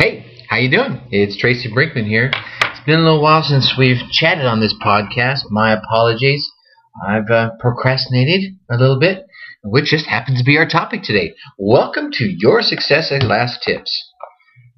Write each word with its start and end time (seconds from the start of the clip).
Hey, 0.00 0.24
how 0.48 0.56
you 0.56 0.70
doing? 0.70 0.98
It's 1.10 1.36
Tracy 1.36 1.70
Brinkmann 1.70 2.06
here. 2.06 2.30
It's 2.32 2.80
been 2.86 3.00
a 3.00 3.02
little 3.02 3.20
while 3.20 3.42
since 3.42 3.74
we've 3.76 4.00
chatted 4.10 4.46
on 4.46 4.58
this 4.58 4.74
podcast. 4.82 5.40
My 5.50 5.74
apologies. 5.74 6.50
I've 7.06 7.28
uh, 7.30 7.50
procrastinated 7.60 8.56
a 8.70 8.78
little 8.78 8.98
bit, 8.98 9.26
which 9.62 9.90
just 9.90 10.06
happens 10.06 10.38
to 10.38 10.44
be 10.46 10.56
our 10.56 10.66
topic 10.66 11.02
today. 11.02 11.34
Welcome 11.58 12.12
to 12.12 12.24
Your 12.24 12.62
Success 12.62 13.12
at 13.12 13.24
Last 13.24 13.62
Tips. 13.62 13.94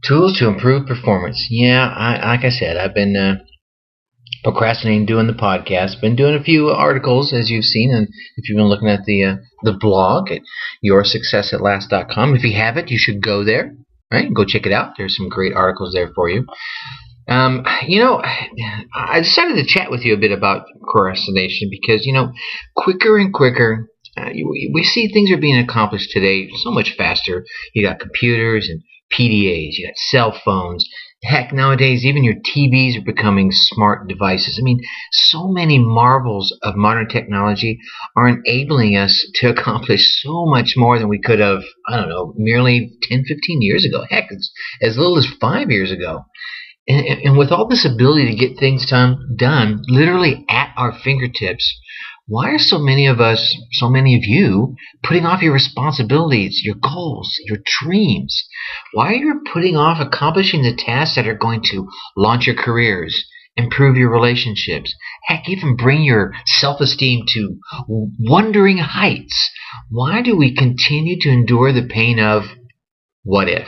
Tools 0.05 0.37
to 0.41 0.49
improve 0.49 0.89
performance. 0.89 1.47
Yeah, 1.51 1.87
I, 1.87 2.35
like 2.35 2.45
I 2.45 2.51
said, 2.51 2.77
I've 2.77 2.93
been 2.93 3.15
uh, 3.15 3.45
procrastinating 4.43 5.07
doing 5.07 5.29
the 5.29 5.35
podcast. 5.35 6.01
Been 6.01 6.17
doing 6.17 6.35
a 6.35 6.43
few 6.43 6.71
articles, 6.71 7.33
as 7.33 7.49
you've 7.49 7.65
seen, 7.65 7.95
and 7.95 8.09
if 8.39 8.49
you've 8.49 8.57
been 8.59 8.67
looking 8.67 8.89
at 8.89 9.05
the 9.05 9.23
uh, 9.23 9.37
the 9.63 9.79
blog 9.79 10.33
at 10.33 10.41
yoursuccessatlast.com. 10.85 12.35
If 12.35 12.43
you 12.43 12.57
have 12.57 12.77
it, 12.77 12.91
you 12.91 12.99
should 12.99 13.23
go 13.23 13.45
there 13.45 13.77
right? 14.13 14.33
Go 14.33 14.45
check 14.45 14.67
it 14.67 14.73
out. 14.73 14.93
There's 14.97 15.17
some 15.17 15.29
great 15.29 15.55
articles 15.55 15.95
there 15.95 16.13
for 16.15 16.29
you. 16.29 16.47
Um, 17.29 17.65
you 17.87 18.01
know, 18.01 18.21
I 18.95 19.21
decided 19.21 19.55
to 19.55 19.65
chat 19.65 19.91
with 19.91 20.05
you 20.05 20.15
a 20.15 20.19
bit 20.19 20.33
about 20.33 20.67
procrastination 20.83 21.69
because, 21.71 22.05
you 22.05 22.13
know, 22.13 22.33
quicker 22.77 23.17
and 23.17 23.33
quicker, 23.33 23.89
uh, 24.17 24.31
we 24.35 24.83
see 24.85 25.09
things 25.09 25.31
are 25.31 25.41
being 25.41 25.59
accomplished 25.59 26.11
today 26.11 26.49
so 26.63 26.71
much 26.71 26.95
faster. 26.97 27.45
You 27.75 27.87
got 27.87 28.01
computers 28.01 28.69
and 28.69 28.83
PDAs, 29.13 29.73
you 29.73 29.87
got 29.87 29.97
cell 29.97 30.41
phones, 30.45 30.89
Heck, 31.25 31.53
nowadays, 31.53 32.05
even 32.05 32.25
your 32.25 32.35
TVs 32.35 32.99
are 32.99 33.05
becoming 33.05 33.53
smart 33.53 34.09
devices. 34.09 34.59
I 34.61 34.65
mean, 34.65 34.81
so 35.13 35.47
many 35.47 35.79
marvels 35.79 36.57
of 36.63 36.75
modern 36.75 37.09
technology 37.09 37.79
are 38.17 38.29
enabling 38.29 38.97
us 38.97 39.25
to 39.37 39.49
accomplish 39.51 40.21
so 40.21 40.47
much 40.47 40.75
more 40.77 40.99
than 40.99 41.09
we 41.09 41.21
could 41.21 41.39
have, 41.39 41.63
I 41.89 41.97
don't 41.97 42.09
know, 42.09 42.35
merely 42.37 42.93
10, 43.03 43.25
15 43.25 43.63
years 43.63 43.85
ago. 43.85 44.05
Heck, 44.11 44.27
it's 44.31 44.53
as 44.81 44.99
little 44.99 45.17
as 45.17 45.33
five 45.41 45.71
years 45.71 45.93
ago. 45.93 46.25
And, 46.89 47.07
and 47.07 47.39
with 47.39 47.53
all 47.53 47.69
this 47.69 47.87
ability 47.87 48.31
to 48.31 48.37
get 48.37 48.59
things 48.59 48.91
done, 48.91 49.37
done 49.37 49.83
literally 49.87 50.45
at 50.49 50.73
our 50.77 50.93
fingertips, 50.93 51.73
why 52.29 52.51
are 52.51 52.59
so 52.59 52.79
many 52.79 53.07
of 53.07 53.21
us, 53.21 53.57
so 53.73 53.89
many 53.89 54.17
of 54.17 54.25
you, 54.25 54.77
putting 55.03 55.27
off 55.27 55.43
your 55.43 55.53
responsibilities, 55.53 56.63
your 56.65 56.77
goals, 56.77 57.35
your 57.47 57.59
dreams? 57.83 58.45
Why 58.93 59.09
are 59.09 59.17
you 59.17 59.43
putting 59.53 59.77
off 59.77 60.01
accomplishing 60.01 60.63
the 60.63 60.75
tasks 60.77 61.17
that 61.17 61.27
are 61.27 61.35
going 61.35 61.63
to 61.73 61.89
launch 62.17 62.47
your 62.47 62.55
careers, 62.55 63.25
improve 63.57 63.97
your 63.97 64.11
relationships, 64.11 64.95
heck, 65.27 65.49
even 65.49 65.75
bring 65.75 66.05
your 66.05 66.33
self 66.47 66.81
esteem 66.81 67.25
to 67.35 67.59
wondering 67.89 68.79
heights? 68.79 69.51
Why 69.91 70.23
do 70.23 70.37
we 70.37 70.55
continue 70.55 71.19
to 71.21 71.29
endure 71.29 71.73
the 71.73 71.89
pain 71.89 72.21
of 72.21 72.45
what 73.25 73.49
if? 73.49 73.67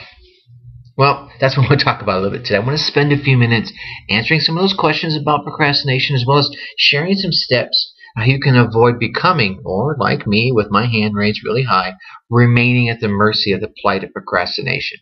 Well, 0.97 1.29
that's 1.41 1.57
what 1.57 1.69
we'll 1.69 1.79
talk 1.81 2.03
about 2.03 2.19
a 2.19 2.21
little 2.21 2.39
bit 2.39 2.47
today. 2.47 2.59
I 2.59 2.61
want 2.61 2.79
to 2.79 2.85
spend 2.85 3.13
a 3.13 3.19
few 3.19 3.37
minutes 3.37 3.73
answering 4.09 4.39
some 4.39 4.57
of 4.57 4.63
those 4.63 4.79
questions 4.79 5.17
about 5.17 5.43
procrastination 5.43 6.15
as 6.15 6.25
well 6.25 6.39
as 6.39 6.51
sharing 6.79 7.15
some 7.15 7.33
steps 7.33 7.94
you 8.23 8.39
can 8.41 8.57
avoid 8.57 8.99
becoming, 8.99 9.61
or 9.65 9.97
like 9.99 10.27
me 10.27 10.53
with 10.53 10.71
my 10.71 10.87
hand 10.87 11.15
raised 11.17 11.43
really 11.45 11.65
high, 11.65 11.95
remaining 12.31 12.89
at 12.89 13.01
the 13.01 13.09
mercy 13.09 13.53
of 13.53 13.61
the 13.61 13.73
plight 13.83 14.05
of 14.05 14.13
procrastination. 14.13 14.99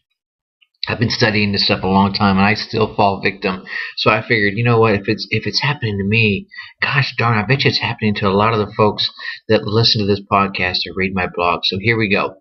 I've 0.88 0.98
been 0.98 1.10
studying 1.10 1.52
this 1.52 1.66
stuff 1.66 1.84
a 1.84 1.86
long 1.86 2.12
time 2.12 2.38
and 2.38 2.46
I 2.46 2.54
still 2.54 2.92
fall 2.96 3.20
victim. 3.22 3.62
So 3.98 4.10
I 4.10 4.20
figured, 4.20 4.54
you 4.56 4.64
know 4.64 4.80
what, 4.80 4.94
if 4.94 5.02
it's 5.06 5.28
if 5.30 5.46
it's 5.46 5.62
happening 5.62 5.96
to 5.98 6.04
me, 6.04 6.48
gosh 6.80 7.14
darn, 7.16 7.38
I 7.38 7.46
bet 7.46 7.62
you 7.62 7.68
it's 7.68 7.80
happening 7.80 8.16
to 8.16 8.26
a 8.26 8.30
lot 8.30 8.52
of 8.52 8.58
the 8.58 8.74
folks 8.74 9.08
that 9.48 9.62
listen 9.62 10.00
to 10.00 10.06
this 10.06 10.22
podcast 10.30 10.78
or 10.88 10.94
read 10.96 11.14
my 11.14 11.28
blog. 11.32 11.60
So 11.64 11.78
here 11.78 11.96
we 11.96 12.08
go. 12.08 12.34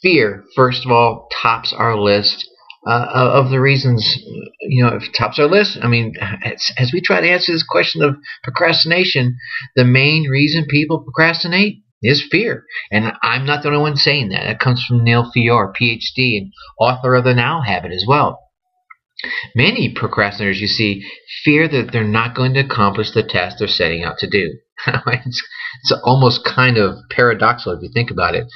Fear, 0.00 0.44
first 0.54 0.84
of 0.84 0.92
all, 0.92 1.26
tops 1.42 1.72
our 1.72 1.98
list 1.98 2.48
uh, 2.86 3.06
of 3.12 3.50
the 3.50 3.60
reasons, 3.60 4.18
you 4.62 4.82
know, 4.82 4.96
if 4.96 5.12
tops 5.12 5.38
our 5.38 5.46
list. 5.46 5.78
I 5.82 5.88
mean, 5.88 6.14
as, 6.20 6.70
as 6.78 6.92
we 6.92 7.00
try 7.00 7.20
to 7.20 7.28
answer 7.28 7.52
this 7.52 7.66
question 7.68 8.02
of 8.02 8.16
procrastination, 8.42 9.36
the 9.76 9.84
main 9.84 10.24
reason 10.24 10.64
people 10.66 11.02
procrastinate 11.02 11.82
is 12.02 12.26
fear. 12.30 12.64
And 12.90 13.12
I'm 13.22 13.44
not 13.44 13.62
the 13.62 13.68
only 13.68 13.80
one 13.80 13.96
saying 13.96 14.30
that. 14.30 14.44
That 14.44 14.60
comes 14.60 14.84
from 14.86 15.04
Neil 15.04 15.30
Fiore, 15.32 15.72
PhD 15.78 16.38
and 16.38 16.52
author 16.78 17.14
of 17.14 17.24
The 17.24 17.34
Now 17.34 17.60
Habit 17.60 17.92
as 17.92 18.04
well. 18.08 18.40
Many 19.54 19.94
procrastinators, 19.94 20.60
you 20.60 20.66
see, 20.66 21.06
fear 21.44 21.68
that 21.68 21.90
they're 21.92 22.04
not 22.04 22.34
going 22.34 22.54
to 22.54 22.60
accomplish 22.60 23.10
the 23.10 23.22
task 23.22 23.56
they're 23.58 23.68
setting 23.68 24.02
out 24.02 24.16
to 24.18 24.30
do. 24.30 24.54
it's, 24.86 25.46
it's 25.82 26.00
almost 26.04 26.44
kind 26.44 26.78
of 26.78 26.96
paradoxical 27.10 27.74
if 27.74 27.82
you 27.82 27.90
think 27.92 28.10
about 28.10 28.34
it. 28.34 28.46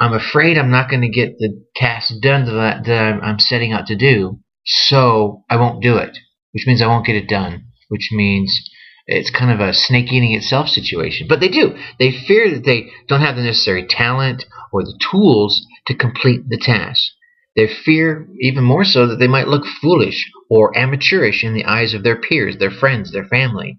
I'm 0.00 0.14
afraid 0.14 0.56
I'm 0.56 0.70
not 0.70 0.88
going 0.88 1.02
to 1.02 1.10
get 1.10 1.36
the 1.38 1.62
task 1.76 2.14
done 2.22 2.46
that, 2.46 2.84
that 2.86 3.22
I'm 3.22 3.38
setting 3.38 3.72
out 3.72 3.86
to 3.88 3.96
do, 3.96 4.40
so 4.64 5.44
I 5.50 5.56
won't 5.56 5.82
do 5.82 5.98
it, 5.98 6.16
which 6.52 6.66
means 6.66 6.80
I 6.80 6.86
won't 6.86 7.04
get 7.04 7.16
it 7.16 7.28
done, 7.28 7.66
which 7.88 8.08
means 8.10 8.70
it's 9.06 9.30
kind 9.30 9.50
of 9.50 9.60
a 9.60 9.74
snake 9.74 10.10
eating 10.10 10.32
itself 10.32 10.68
situation. 10.68 11.26
But 11.28 11.40
they 11.40 11.48
do. 11.48 11.76
They 11.98 12.12
fear 12.12 12.50
that 12.50 12.64
they 12.64 12.90
don't 13.08 13.20
have 13.20 13.36
the 13.36 13.42
necessary 13.42 13.86
talent 13.86 14.46
or 14.72 14.82
the 14.82 14.98
tools 15.10 15.66
to 15.88 15.94
complete 15.94 16.48
the 16.48 16.58
task. 16.58 17.02
They 17.54 17.66
fear 17.66 18.26
even 18.40 18.64
more 18.64 18.84
so 18.84 19.06
that 19.06 19.16
they 19.16 19.28
might 19.28 19.48
look 19.48 19.66
foolish 19.82 20.30
or 20.48 20.76
amateurish 20.78 21.44
in 21.44 21.52
the 21.52 21.66
eyes 21.66 21.92
of 21.92 22.04
their 22.04 22.18
peers, 22.18 22.56
their 22.56 22.70
friends, 22.70 23.12
their 23.12 23.26
family. 23.26 23.78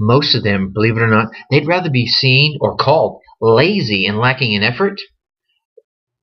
Most 0.00 0.34
of 0.34 0.42
them, 0.42 0.72
believe 0.72 0.96
it 0.96 1.02
or 1.02 1.06
not, 1.06 1.28
they'd 1.50 1.66
rather 1.66 1.90
be 1.90 2.06
seen 2.06 2.58
or 2.60 2.74
called 2.74 3.20
lazy 3.40 4.06
and 4.06 4.18
lacking 4.18 4.54
in 4.54 4.64
effort 4.64 5.00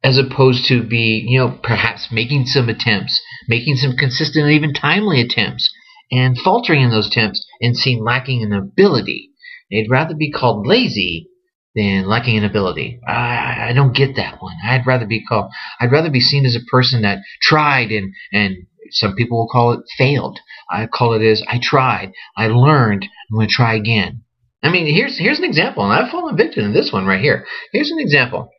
as 0.08 0.18
opposed 0.18 0.64
to 0.66 0.82
be, 0.82 1.26
you 1.28 1.38
know, 1.38 1.60
perhaps 1.62 2.08
making 2.14 2.46
some 2.46 2.70
attempts, 2.70 3.22
making 3.50 3.76
some 3.76 3.98
consistent 3.98 4.46
and 4.46 4.54
even 4.54 4.74
timely 4.74 5.20
attempts, 5.20 5.70
and 6.10 6.40
faltering 6.40 6.82
in 6.82 6.90
those 6.90 7.08
attempts 7.08 7.46
and 7.60 7.76
seen 7.76 8.02
lacking 8.02 8.40
in 8.40 8.54
ability. 8.54 9.32
They'd 9.70 9.90
rather 9.90 10.16
be 10.16 10.32
called 10.32 10.66
lazy 10.66 11.28
than 11.76 12.08
lacking 12.08 12.38
in 12.38 12.46
ability. 12.46 13.02
I, 13.06 13.68
I 13.70 13.74
don't 13.74 13.94
get 13.94 14.16
that 14.16 14.42
one. 14.42 14.56
I'd 14.66 14.88
rather 14.88 15.06
be 15.06 15.26
called. 15.26 15.52
I'd 15.82 15.92
rather 15.92 16.10
be 16.10 16.22
seen 16.22 16.46
as 16.46 16.56
a 16.56 16.72
person 16.72 17.02
that 17.02 17.20
tried 17.42 17.92
and 17.92 18.14
and 18.32 18.56
some 18.92 19.14
people 19.14 19.40
will 19.40 19.50
call 19.50 19.74
it 19.74 19.82
failed. 19.98 20.40
I 20.72 20.88
call 20.88 21.16
it 21.16 21.22
as 21.22 21.44
I 21.50 21.60
tried, 21.62 22.14
I 22.38 22.48
learned, 22.48 23.04
I'm 23.04 23.36
going 23.36 23.50
to 23.50 23.54
try 23.54 23.76
again. 23.76 24.22
I 24.64 24.70
mean, 24.70 24.86
here's 24.88 25.18
here's 25.18 25.40
an 25.40 25.44
example, 25.44 25.84
and 25.84 25.92
I've 25.92 26.10
fallen 26.10 26.38
victim 26.38 26.64
to 26.64 26.80
this 26.80 26.94
one 26.94 27.06
right 27.06 27.20
here. 27.20 27.46
Here's 27.74 27.92
an 27.92 28.00
example. 28.00 28.50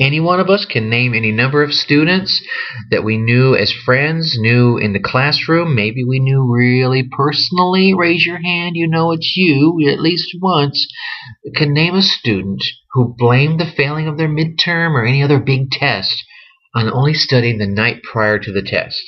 Any 0.00 0.20
one 0.20 0.38
of 0.38 0.48
us 0.48 0.64
can 0.64 0.88
name 0.88 1.12
any 1.12 1.32
number 1.32 1.62
of 1.62 1.72
students 1.72 2.40
that 2.90 3.02
we 3.02 3.16
knew 3.16 3.56
as 3.56 3.72
friends, 3.72 4.36
knew 4.38 4.76
in 4.76 4.92
the 4.92 5.00
classroom, 5.00 5.74
maybe 5.74 6.04
we 6.04 6.20
knew 6.20 6.46
really 6.48 7.02
personally. 7.10 7.94
Raise 7.96 8.24
your 8.24 8.40
hand, 8.40 8.76
you 8.76 8.86
know 8.86 9.10
it's 9.10 9.32
you, 9.36 9.76
at 9.90 10.00
least 10.00 10.36
once. 10.40 10.86
Can 11.56 11.72
name 11.72 11.96
a 11.96 12.02
student 12.02 12.62
who 12.92 13.14
blamed 13.18 13.58
the 13.58 13.72
failing 13.76 14.06
of 14.06 14.18
their 14.18 14.28
midterm 14.28 14.92
or 14.92 15.04
any 15.04 15.22
other 15.22 15.40
big 15.40 15.70
test 15.72 16.24
on 16.76 16.92
only 16.92 17.14
studying 17.14 17.58
the 17.58 17.66
night 17.66 18.02
prior 18.04 18.38
to 18.38 18.52
the 18.52 18.62
test. 18.62 19.02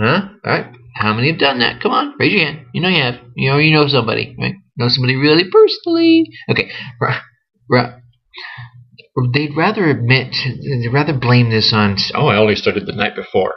Huh? 0.00 0.28
All 0.44 0.52
right. 0.52 0.66
How 0.96 1.14
many 1.14 1.30
have 1.30 1.38
done 1.38 1.60
that? 1.60 1.80
Come 1.80 1.92
on, 1.92 2.14
raise 2.18 2.32
your 2.32 2.44
hand. 2.44 2.66
You 2.72 2.80
know 2.80 2.88
you 2.88 3.02
have. 3.02 3.20
You 3.36 3.50
know 3.50 3.58
you 3.58 3.72
know 3.72 3.86
somebody, 3.86 4.34
right? 4.38 4.54
Know 4.76 4.88
somebody 4.88 5.14
really 5.14 5.44
personally. 5.50 6.28
Okay. 6.50 6.70
Right. 7.00 7.20
Right 7.70 7.94
they'd 9.32 9.56
rather 9.56 9.88
admit, 9.88 10.34
they'd 10.44 10.92
rather 10.92 11.12
blame 11.16 11.50
this 11.50 11.72
on, 11.72 11.96
oh, 12.14 12.26
I 12.26 12.36
only 12.36 12.56
studied 12.56 12.86
the 12.86 12.92
night 12.92 13.14
before, 13.14 13.54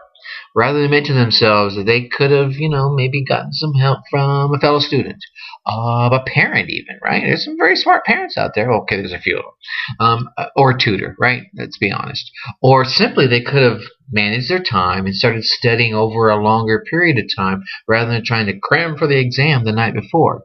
rather 0.56 0.84
admit 0.84 1.06
to 1.06 1.14
themselves 1.14 1.76
that 1.76 1.86
they 1.86 2.08
could 2.08 2.32
have, 2.32 2.54
you 2.54 2.70
know, 2.70 2.94
maybe 2.94 3.24
gotten 3.24 3.54
some 3.54 3.74
help 3.74 4.00
from 4.10 4.54
a 4.54 4.60
fellow 4.60 4.80
student, 4.80 5.24
of 5.66 6.14
a 6.14 6.24
parent 6.26 6.70
even, 6.70 6.98
right? 7.04 7.24
There's 7.24 7.44
some 7.44 7.58
very 7.58 7.76
smart 7.76 8.06
parents 8.06 8.38
out 8.38 8.52
there. 8.56 8.72
Okay, 8.72 8.98
there's 8.98 9.14
a 9.14 9.20
few 9.20 9.38
of 9.38 9.44
them. 9.44 9.54
Um, 10.00 10.30
uh, 10.38 10.46
or 10.56 10.72
a 10.72 10.80
tutor, 10.80 11.16
right? 11.20 11.44
Let's 11.58 11.78
be 11.78 11.92
honest. 11.92 12.30
Or 12.62 12.86
simply 12.86 13.28
they 13.28 13.42
could 13.42 13.64
have 13.64 13.82
managed 14.12 14.50
their 14.50 14.64
time 14.64 15.06
and 15.06 15.16
started 15.16 15.44
studying 15.44 15.94
over 15.94 16.30
a 16.30 16.42
longer 16.42 16.84
period 16.90 17.18
of 17.18 17.26
time 17.36 17.64
rather 17.88 18.12
than 18.12 18.24
trying 18.24 18.46
to 18.46 18.60
cram 18.60 18.98
for 18.98 19.08
the 19.08 19.20
exam 19.20 19.66
the 19.66 19.72
night 19.72 19.94
before. 19.94 20.44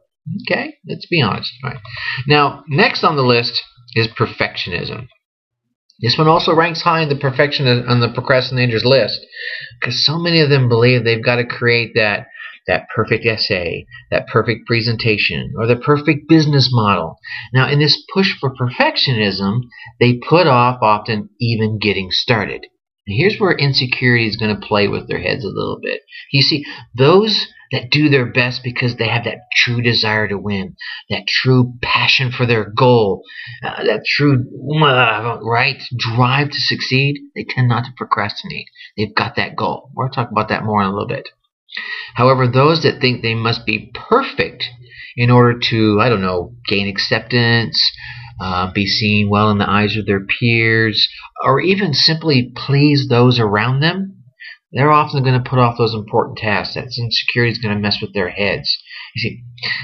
Okay, 0.49 0.75
let's 0.87 1.05
be 1.05 1.21
honest. 1.21 1.51
Right. 1.63 1.79
Now, 2.27 2.63
next 2.67 3.03
on 3.03 3.15
the 3.15 3.23
list 3.23 3.61
is 3.95 4.07
perfectionism. 4.07 5.07
This 5.99 6.17
one 6.17 6.27
also 6.27 6.55
ranks 6.55 6.81
high 6.81 7.01
in 7.01 7.09
the 7.09 7.15
perfection 7.15 7.67
on 7.67 7.99
the 7.99 8.09
procrastinators 8.09 8.83
list 8.83 9.19
because 9.79 10.05
so 10.05 10.17
many 10.17 10.41
of 10.41 10.49
them 10.49 10.67
believe 10.67 11.03
they've 11.03 11.23
got 11.23 11.37
to 11.37 11.45
create 11.45 11.93
that 11.95 12.27
that 12.67 12.87
perfect 12.95 13.25
essay, 13.25 13.85
that 14.09 14.27
perfect 14.27 14.65
presentation, 14.65 15.53
or 15.57 15.67
the 15.67 15.75
perfect 15.75 16.29
business 16.29 16.69
model. 16.71 17.17
Now, 17.53 17.69
in 17.69 17.79
this 17.79 18.01
push 18.13 18.31
for 18.39 18.53
perfectionism, 18.55 19.61
they 19.99 20.19
put 20.29 20.47
off 20.47 20.79
often 20.81 21.29
even 21.39 21.77
getting 21.79 22.09
started. 22.11 22.65
And 23.05 23.17
here's 23.17 23.37
where 23.37 23.51
insecurity 23.51 24.27
is 24.27 24.37
going 24.37 24.55
to 24.55 24.65
play 24.65 24.87
with 24.87 25.07
their 25.09 25.19
heads 25.19 25.43
a 25.43 25.49
little 25.49 25.79
bit. 25.81 26.01
You 26.31 26.41
see, 26.41 26.65
those 26.97 27.47
that 27.73 27.89
do 27.89 28.07
their 28.07 28.31
best 28.31 28.61
because 28.63 28.95
they 28.95 29.07
have 29.07 29.25
that 29.25 29.39
true 29.51 29.81
desire 29.81 30.27
to 30.27 30.37
win, 30.37 30.75
that 31.09 31.25
true 31.27 31.73
passion 31.81 32.31
for 32.31 32.45
their 32.45 32.69
goal, 32.69 33.23
uh, 33.63 33.83
that 33.83 34.05
true 34.05 34.45
uh, 34.85 35.39
right 35.41 35.81
drive 35.97 36.51
to 36.51 36.59
succeed, 36.59 37.19
they 37.35 37.45
tend 37.49 37.67
not 37.67 37.83
to 37.83 37.91
procrastinate. 37.97 38.67
They've 38.95 39.13
got 39.13 39.35
that 39.35 39.55
goal. 39.55 39.91
We'll 39.95 40.09
talk 40.09 40.29
about 40.31 40.49
that 40.49 40.63
more 40.63 40.81
in 40.81 40.87
a 40.87 40.91
little 40.91 41.07
bit. 41.07 41.27
However, 42.13 42.47
those 42.47 42.83
that 42.83 43.01
think 43.01 43.21
they 43.21 43.33
must 43.33 43.65
be 43.65 43.91
perfect 43.93 44.63
in 45.17 45.31
order 45.31 45.59
to, 45.71 45.99
I 45.99 46.09
don't 46.09 46.21
know, 46.21 46.53
gain 46.67 46.87
acceptance, 46.87 47.91
uh, 48.39 48.71
be 48.71 48.85
seen 48.85 49.29
well 49.29 49.49
in 49.49 49.57
the 49.57 49.69
eyes 49.69 49.97
of 49.97 50.05
their 50.05 50.25
peers, 50.25 51.07
or 51.43 51.59
even 51.59 51.93
simply 51.93 52.51
please 52.55 53.07
those 53.09 53.39
around 53.39 53.79
them, 53.79 54.12
they're 54.73 54.91
often 54.91 55.23
going 55.23 55.41
to 55.41 55.49
put 55.49 55.59
off 55.59 55.77
those 55.77 55.93
important 55.93 56.37
tasks. 56.37 56.73
That 56.73 56.89
insecurity 56.97 57.51
is 57.51 57.59
going 57.59 57.75
to 57.75 57.81
mess 57.81 57.99
with 58.01 58.13
their 58.13 58.29
heads. 58.29 58.75
You 59.15 59.21
see, 59.21 59.43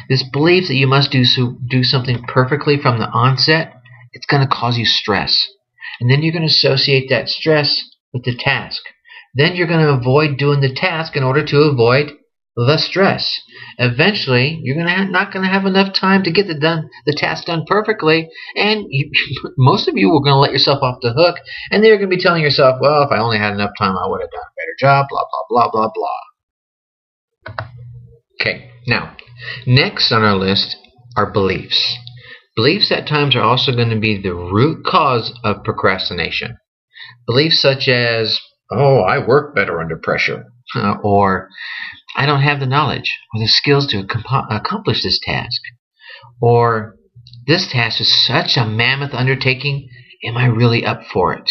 this 0.10 0.24
belief 0.24 0.68
that 0.68 0.76
you 0.76 0.88
must 0.88 1.12
do 1.12 1.24
so, 1.24 1.58
do 1.70 1.84
something 1.84 2.24
perfectly 2.28 2.78
from 2.82 2.98
the 2.98 3.08
onset, 3.10 3.74
it's 4.14 4.26
going 4.26 4.42
to 4.42 4.54
cause 4.54 4.78
you 4.78 4.86
stress. 4.86 5.48
And 6.00 6.10
then 6.10 6.24
you're 6.24 6.34
going 6.34 6.48
to 6.48 6.54
associate 6.54 7.10
that 7.10 7.30
stress 7.30 7.82
with 8.14 8.24
the 8.24 8.36
task. 8.36 8.82
Then 9.36 9.56
you're 9.56 9.68
going 9.68 9.86
to 9.86 9.94
avoid 9.94 10.38
doing 10.38 10.62
the 10.62 10.74
task 10.74 11.16
in 11.16 11.24
order 11.24 11.46
to 11.46 11.58
avoid 11.62 12.14
the 12.56 12.78
stress. 12.78 13.40
Eventually, 13.78 14.60
you're 14.64 14.76
gonna 14.76 15.10
not 15.10 15.32
going 15.32 15.44
to 15.44 15.52
have 15.52 15.66
enough 15.66 15.94
time 15.94 16.24
to 16.24 16.32
get 16.32 16.48
the 16.48 16.60
done 16.60 16.90
the 17.06 17.14
task 17.14 17.46
done 17.46 17.64
perfectly, 17.68 18.30
and 18.56 18.86
you, 18.90 19.12
most 19.58 19.88
of 19.88 19.96
you 19.96 20.10
are 20.10 20.22
going 20.22 20.34
to 20.34 20.40
let 20.40 20.52
yourself 20.52 20.80
off 20.82 21.00
the 21.02 21.14
hook, 21.14 21.38
and 21.72 21.84
then 21.84 21.90
you're 21.90 21.98
going 21.98 22.10
to 22.10 22.16
be 22.16 22.22
telling 22.22 22.44
yourself, 22.44 22.80
"Well, 22.82 23.04
if 23.04 23.12
I 23.12 23.20
only 23.20 23.38
had 23.38 23.54
enough 23.54 23.72
time, 23.78 23.96
I 23.96 24.08
would 24.08 24.22
have 24.22 24.32
done 24.32 24.42
a 24.42 24.56
better 24.58 24.76
job." 24.80 25.08
Blah 25.10 25.24
blah 25.32 25.70
blah 25.72 25.72
blah 25.72 25.92
blah. 25.94 27.66
Okay, 28.42 28.72
now 28.88 29.16
next 29.66 30.12
on 30.12 30.24
our 30.24 30.36
list 30.36 30.76
are 31.16 31.32
beliefs. 31.32 31.98
Beliefs 32.56 32.92
at 32.92 33.08
times 33.08 33.36
are 33.36 33.42
also 33.42 33.72
going 33.72 33.90
to 33.90 34.00
be 34.00 34.22
the 34.22 34.36
root 34.36 34.84
cause 34.86 35.32
of 35.44 35.64
procrastination. 35.64 36.58
Beliefs 37.26 37.62
such 37.62 37.88
as, 37.88 38.38
"Oh, 38.70 39.00
I 39.00 39.26
work 39.26 39.56
better 39.56 39.80
under 39.80 39.96
pressure," 39.96 40.46
uh, 40.76 40.96
or 41.04 41.48
I 42.20 42.26
don't 42.26 42.42
have 42.42 42.60
the 42.60 42.66
knowledge 42.66 43.18
or 43.34 43.40
the 43.40 43.48
skills 43.48 43.88
to 43.88 44.00
accomplish 44.52 45.04
this 45.04 45.22
task. 45.24 45.62
Or 46.42 46.98
this 47.48 47.72
task 47.72 48.02
is 48.02 48.28
such 48.28 48.58
a 48.58 48.66
mammoth 48.66 49.14
undertaking, 49.14 49.88
am 50.26 50.36
I 50.36 50.48
really 50.48 50.86
up 50.86 51.06
for 51.06 51.34
it? 51.34 51.50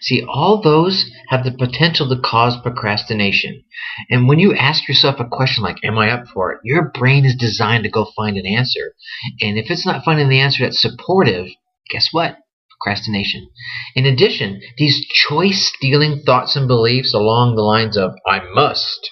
See, 0.00 0.24
all 0.28 0.60
those 0.60 1.08
have 1.28 1.44
the 1.44 1.52
potential 1.52 2.08
to 2.08 2.20
cause 2.20 2.60
procrastination. 2.60 3.62
And 4.10 4.26
when 4.26 4.40
you 4.40 4.56
ask 4.56 4.88
yourself 4.88 5.20
a 5.20 5.28
question 5.28 5.62
like, 5.62 5.76
Am 5.84 5.96
I 5.96 6.10
up 6.10 6.26
for 6.26 6.52
it? 6.52 6.58
your 6.64 6.90
brain 6.90 7.24
is 7.24 7.36
designed 7.36 7.84
to 7.84 7.88
go 7.90 8.10
find 8.16 8.36
an 8.36 8.46
answer. 8.46 8.94
And 9.40 9.58
if 9.58 9.70
it's 9.70 9.86
not 9.86 10.04
finding 10.04 10.28
the 10.28 10.40
answer 10.40 10.64
that's 10.64 10.82
supportive, 10.82 11.46
guess 11.88 12.08
what? 12.10 12.38
Procrastination. 12.80 13.48
In 13.94 14.06
addition, 14.06 14.60
these 14.76 15.06
choice 15.06 15.72
stealing 15.76 16.24
thoughts 16.26 16.56
and 16.56 16.66
beliefs 16.66 17.14
along 17.14 17.54
the 17.54 17.62
lines 17.62 17.96
of, 17.96 18.12
I 18.26 18.40
must, 18.52 19.08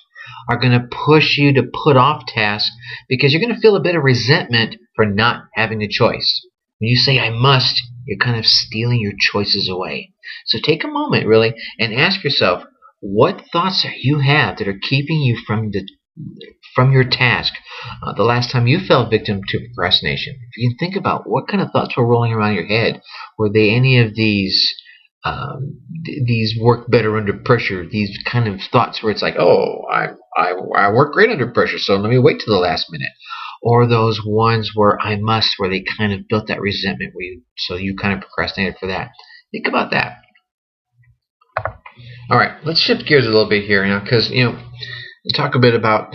are 0.49 0.59
going 0.59 0.73
to 0.73 0.89
push 1.07 1.37
you 1.39 1.53
to 1.55 1.71
put 1.85 1.97
off 1.97 2.27
tasks 2.27 2.71
because 3.09 3.33
you're 3.33 3.43
going 3.43 3.55
to 3.55 3.61
feel 3.61 3.77
a 3.77 3.83
bit 3.83 3.97
of 3.97 4.03
resentment 4.03 4.77
for 4.97 5.07
not 5.07 5.45
having 5.55 5.83
a 5.83 5.89
choice. 5.89 6.47
When 6.79 6.89
you 6.89 6.97
say, 6.97 7.19
I 7.19 7.31
must, 7.31 7.81
you're 8.07 8.19
kind 8.19 8.39
of 8.39 8.47
stealing 8.47 9.01
your 9.01 9.13
choices 9.19 9.69
away. 9.71 10.13
So 10.47 10.59
take 10.63 10.85
a 10.85 10.89
moment, 10.89 11.27
really, 11.27 11.55
and 11.79 11.95
ask 11.95 12.25
yourself, 12.25 12.65
what 13.01 13.45
thoughts 13.53 13.87
you 14.01 14.21
have 14.21 14.59
that 14.59 14.69
are 14.69 14.79
keeping 14.81 15.21
you 15.21 15.37
from 15.47 15.71
the 15.71 15.87
from 16.75 16.93
your 16.93 17.05
task 17.05 17.55
uh, 18.03 18.13
the 18.13 18.23
last 18.23 18.51
time 18.51 18.67
you 18.67 18.79
fell 18.79 19.09
victim 19.09 19.41
to 19.49 19.59
procrastination. 19.59 20.35
If 20.35 20.57
you 20.57 20.69
can 20.69 20.79
think 20.79 20.97
about 20.97 21.23
what 21.27 21.49
kind 21.49 21.63
of 21.63 21.71
thoughts 21.71 21.97
were 21.97 22.07
rolling 22.07 22.33
around 22.33 22.55
your 22.55 22.67
head, 22.67 23.01
were 23.39 23.51
they 23.51 23.71
any 23.71 23.99
of 23.99 24.15
these 24.15 24.75
um, 25.25 25.81
th- 26.05 26.23
these 26.27 26.55
work 26.61 26.91
better 26.91 27.17
under 27.17 27.33
pressure. 27.33 27.87
These 27.89 28.19
kind 28.27 28.49
of 28.49 28.61
thoughts 28.71 29.03
where 29.03 29.13
it's 29.13 29.23
like, 29.23 29.37
oh, 29.39 29.83
I, 29.91 30.09
I, 30.37 30.53
I 30.77 30.93
work 30.93 31.13
great 31.13 31.31
under 31.31 31.51
pressure, 31.51 31.79
so 31.79 31.97
let 31.97 32.11
me 32.11 32.19
wait 32.19 32.41
to 32.41 32.51
the 32.51 32.59
last 32.59 32.87
minute. 32.91 33.13
Or 33.63 33.87
those 33.87 34.21
ones 34.27 34.73
where 34.75 35.01
I 35.01 35.17
must, 35.17 35.55
where 35.57 35.71
they 35.71 35.85
kind 35.97 36.13
of 36.13 36.27
built 36.29 36.49
that 36.49 36.61
resentment, 36.61 37.13
where 37.15 37.25
you, 37.25 37.43
so 37.57 37.77
you 37.77 37.97
kind 37.97 38.15
of 38.15 38.21
procrastinated 38.21 38.77
for 38.81 38.89
that. 38.89 39.11
Think 39.53 39.69
about 39.69 39.93
that. 39.93 40.17
All 42.29 42.39
right, 42.39 42.53
let's 42.65 42.81
shift 42.81 43.07
gears 43.07 43.25
a 43.25 43.29
little 43.29 43.49
bit 43.49 43.65
here 43.65 43.87
now, 43.87 44.01
because 44.01 44.31
you 44.31 44.45
know, 44.45 44.59
talk 45.35 45.55
a 45.55 45.61
bit 45.61 45.75
about 45.75 46.15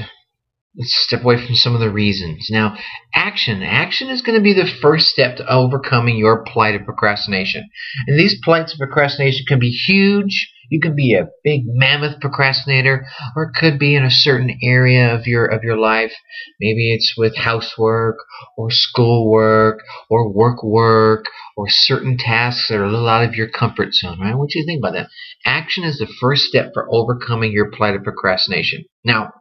Let's 0.77 0.95
step 0.95 1.24
away 1.24 1.44
from 1.44 1.56
some 1.56 1.74
of 1.74 1.79
the 1.79 1.89
reasons. 1.89 2.50
Now, 2.51 2.77
action. 3.15 3.63
Action 3.63 4.09
is 4.09 4.21
going 4.21 4.38
to 4.38 4.44
be 4.44 4.53
the 4.53 4.69
first 4.81 5.07
step 5.07 5.38
to 5.38 5.51
overcoming 5.51 6.18
your 6.18 6.44
plight 6.44 6.75
of 6.75 6.85
procrastination. 6.85 7.68
And 8.06 8.19
these 8.19 8.39
plights 8.44 8.74
of 8.74 8.77
procrastination 8.77 9.45
can 9.47 9.59
be 9.59 9.71
huge. 9.71 10.53
You 10.69 10.79
can 10.79 10.95
be 10.95 11.15
a 11.15 11.29
big 11.44 11.62
mammoth 11.65 12.19
procrastinator, 12.19 13.07
or 13.35 13.44
it 13.44 13.56
could 13.56 13.79
be 13.79 13.95
in 13.95 14.03
a 14.03 14.12
certain 14.12 14.59
area 14.62 15.15
of 15.15 15.25
your 15.25 15.45
of 15.45 15.63
your 15.63 15.77
life. 15.77 16.13
Maybe 16.59 16.94
it's 16.94 17.15
with 17.18 17.38
housework 17.38 18.18
or 18.57 18.69
schoolwork 18.69 19.80
or 20.09 20.31
work 20.31 20.62
work 20.63 21.25
or 21.56 21.68
certain 21.69 22.18
tasks 22.18 22.68
that 22.68 22.77
are 22.77 22.83
a 22.83 22.91
little 22.91 23.07
out 23.07 23.27
of 23.27 23.33
your 23.33 23.47
comfort 23.47 23.94
zone, 23.94 24.19
right? 24.19 24.38
What 24.38 24.50
do 24.50 24.59
you 24.59 24.65
think 24.65 24.80
about 24.80 24.94
that? 24.94 25.09
Action 25.45 25.85
is 25.85 25.97
the 25.97 26.13
first 26.19 26.44
step 26.44 26.71
for 26.73 26.88
overcoming 26.91 27.51
your 27.51 27.71
plight 27.71 27.95
of 27.95 28.03
procrastination. 28.03 28.83
Now, 29.03 29.31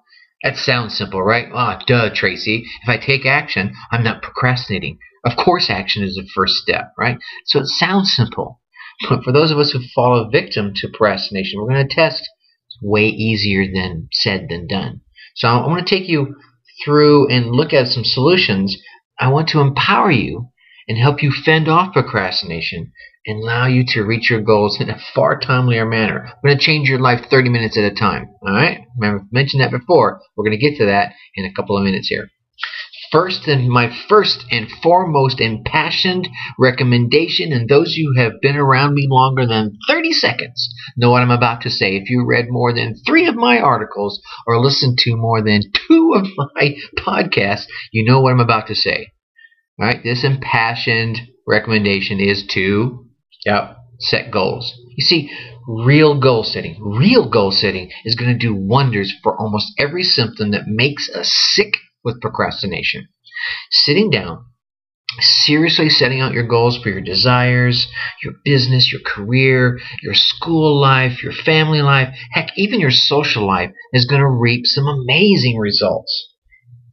that 0.42 0.56
sounds 0.56 0.96
simple, 0.96 1.22
right? 1.22 1.48
Ah, 1.52 1.78
oh, 1.80 1.84
duh, 1.86 2.10
Tracy. 2.14 2.64
If 2.82 2.88
I 2.88 2.98
take 2.98 3.26
action, 3.26 3.74
I'm 3.90 4.04
not 4.04 4.22
procrastinating. 4.22 4.98
Of 5.24 5.36
course, 5.36 5.70
action 5.70 6.02
is 6.02 6.14
the 6.14 6.28
first 6.34 6.54
step, 6.54 6.92
right? 6.98 7.18
So 7.46 7.60
it 7.60 7.66
sounds 7.66 8.14
simple. 8.14 8.60
But 9.08 9.24
for 9.24 9.32
those 9.32 9.50
of 9.50 9.58
us 9.58 9.72
who 9.72 9.80
fall 9.94 10.16
a 10.16 10.30
victim 10.30 10.72
to 10.76 10.88
procrastination, 10.88 11.60
we're 11.60 11.68
going 11.68 11.86
to 11.86 11.94
test. 11.94 12.20
It's 12.68 12.78
way 12.82 13.06
easier 13.06 13.64
than 13.72 14.08
said 14.12 14.46
than 14.48 14.66
done. 14.66 15.00
So 15.34 15.48
I 15.48 15.66
want 15.66 15.86
to 15.86 15.94
take 15.94 16.08
you 16.08 16.36
through 16.84 17.28
and 17.28 17.50
look 17.50 17.72
at 17.72 17.88
some 17.88 18.04
solutions. 18.04 18.76
I 19.18 19.28
want 19.28 19.48
to 19.48 19.60
empower 19.60 20.10
you 20.10 20.50
and 20.88 20.96
help 20.96 21.22
you 21.22 21.32
fend 21.32 21.68
off 21.68 21.92
procrastination 21.92 22.92
and 23.26 23.42
allow 23.42 23.66
you 23.66 23.84
to 23.88 24.02
reach 24.02 24.30
your 24.30 24.40
goals 24.40 24.80
in 24.80 24.88
a 24.88 24.98
far 25.14 25.38
timelier 25.38 25.88
manner. 25.88 26.30
We're 26.42 26.50
going 26.50 26.58
to 26.58 26.64
change 26.64 26.88
your 26.88 27.00
life 27.00 27.26
30 27.28 27.48
minutes 27.48 27.76
at 27.76 27.90
a 27.90 27.94
time. 27.94 28.28
All 28.46 28.54
right? 28.54 28.80
Remember, 28.98 29.22
I 29.22 29.26
mentioned 29.32 29.62
that 29.62 29.72
before. 29.72 30.20
We're 30.36 30.44
going 30.44 30.58
to 30.58 30.70
get 30.70 30.78
to 30.78 30.86
that 30.86 31.12
in 31.34 31.44
a 31.44 31.52
couple 31.52 31.76
of 31.76 31.84
minutes 31.84 32.08
here. 32.08 32.28
First 33.12 33.46
and 33.46 33.68
my 33.68 33.96
first 34.08 34.44
and 34.50 34.68
foremost 34.82 35.40
impassioned 35.40 36.28
recommendation, 36.58 37.52
and 37.52 37.68
those 37.68 37.94
who 37.94 38.20
have 38.20 38.40
been 38.42 38.56
around 38.56 38.94
me 38.94 39.06
longer 39.08 39.46
than 39.46 39.78
30 39.88 40.12
seconds 40.12 40.68
know 40.96 41.10
what 41.10 41.22
I'm 41.22 41.30
about 41.30 41.62
to 41.62 41.70
say. 41.70 41.96
If 41.96 42.10
you 42.10 42.26
read 42.26 42.46
more 42.48 42.72
than 42.72 42.94
three 43.06 43.26
of 43.26 43.36
my 43.36 43.58
articles 43.60 44.20
or 44.46 44.60
listened 44.60 44.98
to 44.98 45.16
more 45.16 45.40
than 45.42 45.62
two 45.88 46.14
of 46.16 46.26
my 46.54 46.74
podcasts, 46.98 47.66
you 47.92 48.04
know 48.04 48.20
what 48.20 48.32
I'm 48.32 48.40
about 48.40 48.66
to 48.68 48.74
say. 48.74 49.12
All 49.78 49.86
right, 49.86 50.02
this 50.02 50.24
impassioned 50.24 51.20
recommendation 51.46 52.18
is 52.18 52.44
to 52.54 53.05
Yep. 53.46 53.76
Set 54.00 54.30
goals. 54.30 54.74
You 54.96 55.04
see, 55.04 55.30
real 55.66 56.20
goal 56.20 56.44
setting, 56.44 56.76
real 56.82 57.30
goal 57.30 57.50
setting 57.50 57.90
is 58.04 58.14
going 58.14 58.30
to 58.30 58.38
do 58.38 58.54
wonders 58.54 59.14
for 59.22 59.38
almost 59.40 59.72
every 59.78 60.02
symptom 60.02 60.50
that 60.50 60.66
makes 60.66 61.08
us 61.14 61.32
sick 61.32 61.78
with 62.04 62.20
procrastination. 62.20 63.08
Sitting 63.70 64.10
down, 64.10 64.44
seriously 65.20 65.88
setting 65.88 66.20
out 66.20 66.32
your 66.32 66.46
goals 66.46 66.78
for 66.82 66.90
your 66.90 67.00
desires, 67.00 67.88
your 68.22 68.34
business, 68.44 68.92
your 68.92 69.00
career, 69.00 69.78
your 70.02 70.14
school 70.14 70.78
life, 70.80 71.22
your 71.22 71.32
family 71.32 71.82
life, 71.82 72.14
heck, 72.32 72.50
even 72.56 72.80
your 72.80 72.90
social 72.90 73.46
life 73.46 73.70
is 73.92 74.06
going 74.06 74.20
to 74.20 74.28
reap 74.28 74.66
some 74.66 74.86
amazing 74.86 75.56
results 75.56 76.34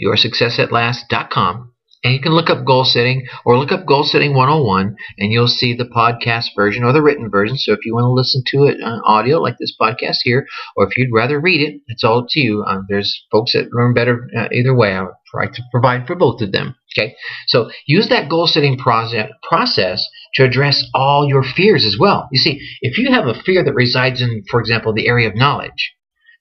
yoursuccessatlast.com. 0.04 1.72
And 2.02 2.14
you 2.14 2.20
can 2.20 2.32
look 2.32 2.48
up 2.48 2.64
goal 2.64 2.84
setting 2.84 3.26
or 3.44 3.58
look 3.58 3.72
up 3.72 3.84
goal 3.84 4.04
setting 4.04 4.34
101 4.34 4.96
and 5.18 5.32
you'll 5.32 5.48
see 5.48 5.74
the 5.74 5.84
podcast 5.84 6.46
version 6.56 6.82
or 6.82 6.94
the 6.94 7.02
written 7.02 7.28
version. 7.28 7.58
So 7.58 7.72
if 7.72 7.80
you 7.84 7.94
want 7.94 8.04
to 8.04 8.12
listen 8.12 8.42
to 8.46 8.64
it 8.64 8.82
on 8.82 9.02
audio 9.04 9.38
like 9.38 9.56
this 9.58 9.74
podcast 9.78 10.18
here, 10.22 10.46
or 10.76 10.86
if 10.86 10.96
you'd 10.96 11.12
rather 11.12 11.38
read 11.38 11.60
it, 11.60 11.82
it's 11.88 12.02
all 12.02 12.20
up 12.20 12.26
to 12.30 12.40
you. 12.40 12.64
Um, 12.66 12.86
there's 12.88 13.26
folks 13.30 13.52
that 13.52 13.72
learn 13.72 13.92
better 13.92 14.28
uh, 14.36 14.48
either 14.50 14.74
way. 14.74 14.94
I 14.94 15.02
would 15.02 15.12
try 15.30 15.46
to 15.46 15.62
provide 15.70 16.06
for 16.06 16.16
both 16.16 16.40
of 16.40 16.52
them. 16.52 16.74
Okay. 16.96 17.14
So 17.46 17.70
use 17.86 18.08
that 18.08 18.30
goal 18.30 18.46
setting 18.46 18.78
process, 18.78 19.30
process 19.48 20.04
to 20.34 20.44
address 20.44 20.84
all 20.94 21.28
your 21.28 21.42
fears 21.42 21.84
as 21.84 21.96
well. 22.00 22.28
You 22.32 22.38
see, 22.38 22.60
if 22.80 22.96
you 22.96 23.12
have 23.12 23.26
a 23.26 23.40
fear 23.42 23.62
that 23.62 23.74
resides 23.74 24.22
in, 24.22 24.42
for 24.50 24.58
example, 24.58 24.94
the 24.94 25.06
area 25.06 25.28
of 25.28 25.36
knowledge, 25.36 25.92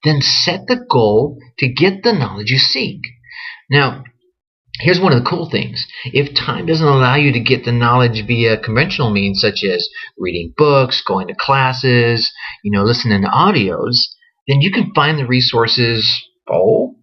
then 0.04 0.22
set 0.22 0.62
the 0.68 0.86
goal 0.90 1.38
to 1.60 1.68
get 1.68 2.04
the 2.04 2.14
knowledge 2.14 2.50
you 2.50 2.58
seek. 2.58 3.02
Now, 3.70 4.04
Here's 4.80 5.00
one 5.00 5.12
of 5.12 5.22
the 5.22 5.30
cool 5.30 5.50
things. 5.50 5.86
If 6.06 6.34
time 6.34 6.66
doesn't 6.66 6.88
allow 6.88 7.16
you 7.16 7.34
to 7.34 7.40
get 7.40 7.66
the 7.66 7.72
knowledge 7.72 8.26
via 8.26 8.58
conventional 8.58 9.12
means 9.12 9.42
such 9.42 9.64
as 9.64 9.88
reading 10.18 10.54
books, 10.56 11.04
going 11.06 11.28
to 11.28 11.36
classes, 11.38 12.32
you 12.64 12.72
know, 12.72 12.84
listening 12.84 13.22
to 13.22 13.28
audios, 13.28 13.96
then 14.48 14.62
you 14.62 14.72
can 14.72 14.94
find 14.94 15.20
the 15.20 15.28
resources 15.28 16.24
oh, 16.50 16.96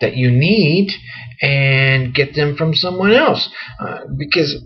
that 0.00 0.16
you 0.16 0.30
need 0.30 0.92
and 1.40 2.14
get 2.14 2.34
them 2.34 2.56
from 2.56 2.74
someone 2.74 3.12
else. 3.12 3.48
Uh, 3.80 4.00
because 4.16 4.62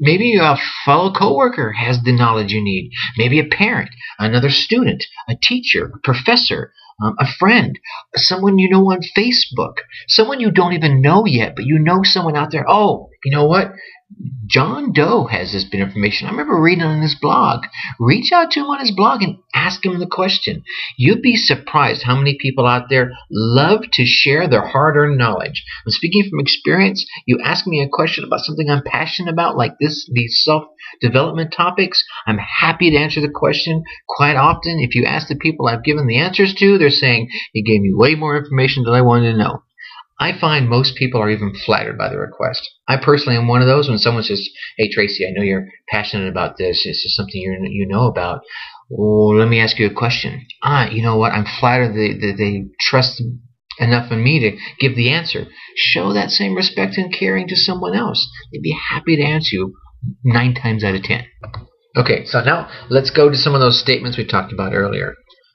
maybe 0.00 0.36
a 0.40 0.56
fellow 0.84 1.12
coworker 1.12 1.72
has 1.72 2.02
the 2.04 2.12
knowledge 2.12 2.52
you 2.52 2.62
need. 2.62 2.90
Maybe 3.16 3.40
a 3.40 3.44
parent, 3.44 3.90
another 4.18 4.50
student, 4.50 5.04
a 5.28 5.34
teacher, 5.40 5.92
a 5.94 5.98
professor, 6.04 6.72
um, 7.02 7.14
a 7.18 7.26
friend, 7.26 7.78
someone 8.14 8.58
you 8.58 8.70
know 8.70 8.84
on 8.90 9.00
Facebook, 9.16 9.74
someone 10.08 10.40
you 10.40 10.50
don't 10.50 10.72
even 10.72 11.02
know 11.02 11.26
yet, 11.26 11.54
but 11.54 11.64
you 11.64 11.78
know 11.78 12.02
someone 12.02 12.36
out 12.36 12.50
there. 12.50 12.64
Oh, 12.68 13.10
you 13.24 13.36
know 13.36 13.46
what? 13.46 13.72
John 14.46 14.92
Doe 14.92 15.24
has 15.24 15.52
this 15.52 15.64
bit 15.64 15.80
of 15.80 15.88
information. 15.88 16.28
I 16.28 16.30
remember 16.30 16.60
reading 16.60 16.84
on 16.84 17.02
his 17.02 17.16
blog. 17.20 17.66
Reach 17.98 18.30
out 18.30 18.52
to 18.52 18.60
him 18.60 18.66
on 18.66 18.78
his 18.78 18.92
blog 18.92 19.22
and 19.22 19.38
ask 19.52 19.84
him 19.84 19.98
the 19.98 20.06
question. 20.06 20.62
You'd 20.96 21.22
be 21.22 21.34
surprised 21.34 22.04
how 22.04 22.16
many 22.16 22.38
people 22.40 22.66
out 22.66 22.88
there 22.88 23.10
love 23.30 23.82
to 23.94 24.06
share 24.06 24.46
their 24.46 24.64
hard 24.64 24.96
earned 24.96 25.18
knowledge. 25.18 25.64
I'm 25.84 25.90
speaking 25.90 26.28
from 26.30 26.38
experience. 26.38 27.04
You 27.26 27.40
ask 27.42 27.66
me 27.66 27.82
a 27.82 27.88
question 27.88 28.22
about 28.22 28.40
something 28.40 28.70
I'm 28.70 28.84
passionate 28.84 29.32
about, 29.32 29.56
like 29.56 29.74
this, 29.80 30.08
these 30.12 30.40
self 30.44 30.64
development 31.00 31.52
topics. 31.52 32.04
I'm 32.28 32.38
happy 32.38 32.90
to 32.92 32.96
answer 32.96 33.20
the 33.20 33.28
question. 33.28 33.82
Quite 34.08 34.36
often, 34.36 34.78
if 34.78 34.94
you 34.94 35.04
ask 35.04 35.26
the 35.26 35.34
people 35.34 35.66
I've 35.66 35.84
given 35.84 36.06
the 36.06 36.18
answers 36.18 36.54
to, 36.54 36.78
they're 36.78 36.90
saying, 36.90 37.28
You 37.52 37.64
gave 37.64 37.82
me 37.82 37.92
way 37.92 38.14
more 38.14 38.36
information 38.36 38.84
than 38.84 38.94
I 38.94 39.02
wanted 39.02 39.32
to 39.32 39.38
know. 39.38 39.62
I 40.18 40.38
find 40.38 40.68
most 40.68 40.96
people 40.96 41.20
are 41.20 41.30
even 41.30 41.52
flattered 41.54 41.98
by 41.98 42.08
the 42.08 42.18
request. 42.18 42.66
I 42.88 42.96
personally 42.96 43.36
am 43.36 43.48
one 43.48 43.60
of 43.60 43.68
those 43.68 43.88
when 43.88 43.98
someone 43.98 44.22
says, 44.22 44.48
Hey 44.78 44.90
Tracy, 44.90 45.26
I 45.26 45.30
know 45.32 45.42
you're 45.42 45.68
passionate 45.90 46.28
about 46.28 46.56
this. 46.56 46.82
This 46.84 47.04
is 47.04 47.14
something 47.14 47.40
you 47.40 47.56
you 47.70 47.86
know 47.86 48.06
about. 48.06 48.40
Let 48.90 49.48
me 49.48 49.60
ask 49.60 49.78
you 49.78 49.86
a 49.86 49.94
question. 49.94 50.46
Ah, 50.62 50.88
you 50.88 51.02
know 51.02 51.16
what? 51.16 51.32
I'm 51.32 51.44
flattered 51.60 51.92
that 51.94 52.18
they, 52.20 52.32
they 52.32 52.64
trust 52.80 53.22
enough 53.78 54.10
in 54.10 54.22
me 54.22 54.40
to 54.40 54.56
give 54.78 54.96
the 54.96 55.10
answer. 55.10 55.46
Show 55.76 56.12
that 56.14 56.30
same 56.30 56.54
respect 56.54 56.96
and 56.96 57.12
caring 57.12 57.48
to 57.48 57.56
someone 57.56 57.94
else. 57.94 58.26
They'd 58.52 58.62
be 58.62 58.76
happy 58.90 59.16
to 59.16 59.22
answer 59.22 59.54
you 59.56 59.74
nine 60.24 60.54
times 60.54 60.84
out 60.84 60.94
of 60.94 61.02
ten. 61.02 61.26
Okay, 61.96 62.24
so 62.26 62.42
now 62.42 62.70
let's 62.90 63.10
go 63.10 63.28
to 63.28 63.36
some 63.36 63.54
of 63.54 63.60
those 63.60 63.80
statements 63.80 64.16
we 64.16 64.26
talked 64.26 64.52
about 64.52 64.74
earlier. 64.74 65.14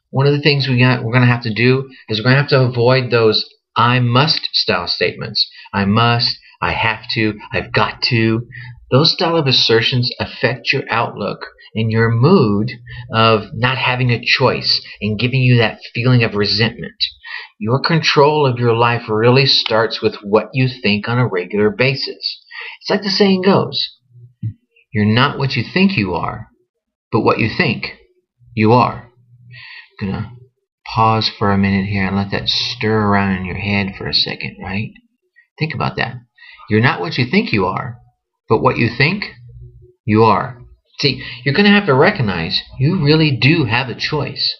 One 0.09 0.27
of 0.27 0.33
the 0.33 0.41
things 0.41 0.67
we 0.67 0.79
got, 0.79 1.03
we're 1.03 1.13
going 1.13 1.25
to 1.25 1.33
have 1.33 1.43
to 1.43 1.53
do 1.53 1.89
is 2.09 2.19
we're 2.19 2.23
going 2.23 2.35
to 2.35 2.41
have 2.41 2.49
to 2.49 2.61
avoid 2.61 3.11
those 3.11 3.45
I 3.75 3.99
must 3.99 4.49
style 4.53 4.87
statements. 4.87 5.49
I 5.73 5.85
must, 5.85 6.37
I 6.61 6.73
have 6.73 7.07
to, 7.13 7.39
I've 7.51 7.71
got 7.71 8.01
to. 8.09 8.47
Those 8.91 9.13
style 9.13 9.37
of 9.37 9.47
assertions 9.47 10.11
affect 10.19 10.73
your 10.73 10.83
outlook 10.89 11.45
and 11.73 11.91
your 11.91 12.11
mood 12.11 12.71
of 13.13 13.45
not 13.53 13.77
having 13.77 14.09
a 14.09 14.23
choice 14.23 14.85
and 15.01 15.17
giving 15.17 15.41
you 15.41 15.57
that 15.57 15.79
feeling 15.93 16.23
of 16.23 16.35
resentment. 16.35 17.01
Your 17.59 17.79
control 17.81 18.45
of 18.45 18.59
your 18.59 18.73
life 18.73 19.03
really 19.07 19.45
starts 19.45 20.01
with 20.01 20.15
what 20.21 20.49
you 20.53 20.67
think 20.67 21.07
on 21.07 21.17
a 21.17 21.27
regular 21.27 21.69
basis. 21.69 22.43
It's 22.81 22.89
like 22.89 23.03
the 23.03 23.09
saying 23.09 23.43
goes 23.43 23.97
you're 24.93 25.05
not 25.05 25.39
what 25.39 25.55
you 25.55 25.63
think 25.63 25.97
you 25.97 26.13
are, 26.13 26.49
but 27.11 27.21
what 27.21 27.39
you 27.39 27.49
think 27.55 27.97
you 28.53 28.73
are. 28.73 29.09
I'm 30.01 30.07
gonna 30.07 30.31
pause 30.93 31.31
for 31.37 31.51
a 31.51 31.57
minute 31.57 31.85
here 31.85 32.05
and 32.05 32.15
let 32.15 32.31
that 32.31 32.47
stir 32.47 33.07
around 33.07 33.37
in 33.37 33.45
your 33.45 33.57
head 33.57 33.93
for 33.97 34.07
a 34.07 34.13
second, 34.13 34.57
right? 34.61 34.91
Think 35.59 35.73
about 35.73 35.97
that. 35.97 36.15
You're 36.69 36.81
not 36.81 37.01
what 37.01 37.17
you 37.17 37.25
think 37.29 37.53
you 37.53 37.65
are, 37.65 37.97
but 38.49 38.61
what 38.61 38.77
you 38.77 38.89
think 38.97 39.25
you 40.05 40.23
are. 40.23 40.61
See, 40.99 41.23
you're 41.43 41.55
going 41.55 41.65
to 41.65 41.71
have 41.71 41.87
to 41.87 41.93
recognize 41.93 42.61
you 42.79 43.03
really 43.03 43.37
do 43.41 43.65
have 43.65 43.89
a 43.89 43.95
choice. 43.95 44.55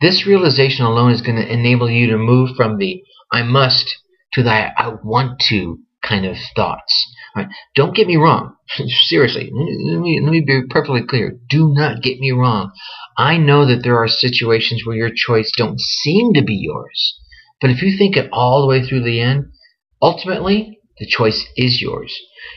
This 0.00 0.26
realization 0.26 0.84
alone 0.84 1.12
is 1.12 1.22
going 1.22 1.36
to 1.36 1.52
enable 1.52 1.90
you 1.90 2.10
to 2.10 2.18
move 2.18 2.50
from 2.56 2.78
the 2.78 3.02
I 3.32 3.42
must 3.42 3.94
to 4.34 4.42
the 4.42 4.50
I 4.50 4.94
want 5.02 5.40
to 5.48 5.78
kind 6.02 6.26
of 6.26 6.36
thoughts. 6.54 7.12
Right? 7.34 7.48
Don't 7.74 7.94
get 7.94 8.06
me 8.06 8.16
wrong. 8.16 8.54
Seriously, 9.08 9.50
let 9.52 10.00
me, 10.00 10.20
let 10.22 10.30
me 10.30 10.42
be 10.46 10.62
perfectly 10.70 11.02
clear. 11.06 11.38
Do 11.48 11.72
not 11.72 12.02
get 12.02 12.18
me 12.18 12.30
wrong. 12.32 12.72
I 13.18 13.36
know 13.38 13.66
that 13.66 13.82
there 13.82 13.96
are 13.96 14.08
situations 14.08 14.84
where 14.84 14.96
your 14.96 15.10
choice 15.14 15.50
don't 15.56 15.80
seem 15.80 16.34
to 16.34 16.42
be 16.42 16.54
yours. 16.54 17.18
But 17.60 17.70
if 17.70 17.82
you 17.82 17.96
think 17.96 18.16
it 18.16 18.28
all 18.32 18.60
the 18.60 18.68
way 18.68 18.86
through 18.86 19.04
the 19.04 19.20
end, 19.20 19.46
ultimately, 20.02 20.78
the 20.98 21.06
choice 21.06 21.46
is 21.56 21.80
yours. 21.80 22.14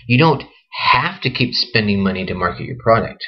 You 0.07 0.17
don't 0.17 0.43
have 0.91 1.21
to 1.21 1.29
keep 1.29 1.53
spending 1.53 2.03
money 2.03 2.25
to 2.25 2.33
market 2.33 2.65
your 2.65 2.77
product. 2.77 3.23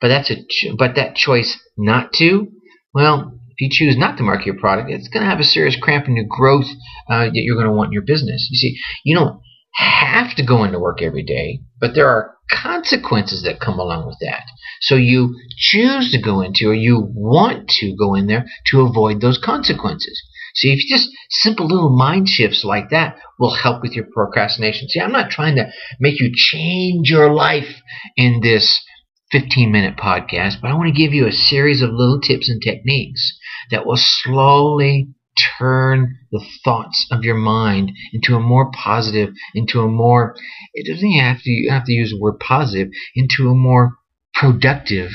But 0.00 0.08
that's 0.08 0.30
a 0.30 0.36
ch- 0.36 0.76
but 0.76 0.96
that 0.96 1.14
choice 1.14 1.58
not 1.78 2.12
to, 2.14 2.48
well, 2.92 3.38
if 3.50 3.60
you 3.60 3.68
choose 3.70 3.96
not 3.96 4.16
to 4.16 4.24
market 4.24 4.46
your 4.46 4.58
product, 4.58 4.90
it's 4.90 5.08
going 5.08 5.22
to 5.22 5.30
have 5.30 5.40
a 5.40 5.44
serious 5.44 5.76
cramp 5.80 6.08
in 6.08 6.16
your 6.16 6.26
growth 6.28 6.66
uh, 7.08 7.26
that 7.26 7.30
you're 7.34 7.56
going 7.56 7.68
to 7.68 7.72
want 7.72 7.88
in 7.88 7.92
your 7.92 8.02
business. 8.02 8.48
You 8.50 8.56
see, 8.56 8.78
you 9.04 9.16
don't 9.16 9.40
have 9.72 10.34
to 10.36 10.44
go 10.44 10.64
into 10.64 10.78
work 10.78 11.02
every 11.02 11.22
day, 11.22 11.60
but 11.80 11.94
there 11.94 12.08
are 12.08 12.36
consequences 12.50 13.42
that 13.42 13.60
come 13.60 13.78
along 13.78 14.06
with 14.06 14.18
that. 14.20 14.44
So 14.80 14.96
you 14.96 15.36
choose 15.56 16.12
to 16.12 16.20
go 16.20 16.40
into 16.40 16.68
or 16.68 16.74
you 16.74 17.08
want 17.14 17.68
to 17.80 17.96
go 17.96 18.14
in 18.14 18.26
there 18.26 18.46
to 18.66 18.82
avoid 18.82 19.20
those 19.20 19.38
consequences. 19.38 20.20
See, 20.54 20.72
if 20.72 20.80
you 20.84 20.94
just 20.94 21.08
simple 21.30 21.66
little 21.66 21.96
mind 21.96 22.28
shifts 22.28 22.62
like 22.62 22.90
that 22.90 23.16
will 23.38 23.54
help 23.54 23.82
with 23.82 23.92
your 23.92 24.06
procrastination. 24.12 24.88
See, 24.88 25.00
I'm 25.00 25.12
not 25.12 25.30
trying 25.30 25.56
to 25.56 25.70
make 25.98 26.20
you 26.20 26.30
change 26.34 27.10
your 27.10 27.32
life 27.32 27.80
in 28.16 28.40
this 28.42 28.84
15 29.30 29.72
minute 29.72 29.96
podcast, 29.96 30.60
but 30.60 30.70
I 30.70 30.74
want 30.74 30.94
to 30.94 31.00
give 31.00 31.14
you 31.14 31.26
a 31.26 31.32
series 31.32 31.80
of 31.80 31.90
little 31.90 32.20
tips 32.20 32.50
and 32.50 32.60
techniques 32.60 33.32
that 33.70 33.86
will 33.86 33.96
slowly 33.96 35.08
turn 35.58 36.18
the 36.30 36.44
thoughts 36.64 37.06
of 37.10 37.24
your 37.24 37.36
mind 37.36 37.92
into 38.12 38.34
a 38.34 38.40
more 38.40 38.70
positive, 38.72 39.30
into 39.54 39.80
a 39.80 39.88
more, 39.88 40.34
it 40.74 40.92
doesn't 40.92 41.12
have 41.12 41.42
to, 41.42 41.50
you 41.50 41.70
have 41.70 41.84
to 41.84 41.92
use 41.92 42.10
the 42.10 42.20
word 42.20 42.38
positive, 42.38 42.88
into 43.14 43.48
a 43.48 43.54
more 43.54 43.94
productive 44.34 45.10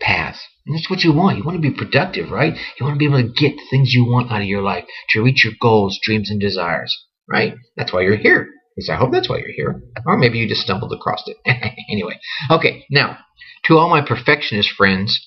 path. 0.00 0.40
And 0.66 0.74
that's 0.74 0.90
what 0.90 1.02
you 1.02 1.12
want. 1.12 1.38
You 1.38 1.44
want 1.44 1.60
to 1.60 1.70
be 1.70 1.76
productive, 1.76 2.30
right? 2.30 2.54
You 2.78 2.86
want 2.86 2.94
to 2.94 2.98
be 2.98 3.06
able 3.06 3.22
to 3.22 3.28
get 3.28 3.56
the 3.56 3.66
things 3.70 3.92
you 3.92 4.04
want 4.04 4.32
out 4.32 4.40
of 4.40 4.46
your 4.46 4.62
life 4.62 4.84
to 5.10 5.22
reach 5.22 5.44
your 5.44 5.54
goals, 5.60 5.98
dreams, 6.02 6.30
and 6.30 6.40
desires, 6.40 6.96
right? 7.28 7.54
That's 7.76 7.92
why 7.92 8.02
you're 8.02 8.16
here. 8.16 8.42
At 8.42 8.82
least 8.82 8.90
I 8.90 8.96
hope 8.96 9.12
that's 9.12 9.28
why 9.28 9.38
you're 9.38 9.54
here. 9.56 9.80
Or 10.04 10.18
maybe 10.18 10.38
you 10.38 10.48
just 10.48 10.62
stumbled 10.62 10.92
across 10.92 11.22
it. 11.26 11.36
anyway, 11.90 12.18
okay, 12.50 12.84
now, 12.90 13.18
to 13.66 13.78
all 13.78 13.88
my 13.88 14.02
perfectionist 14.02 14.70
friends, 14.70 15.26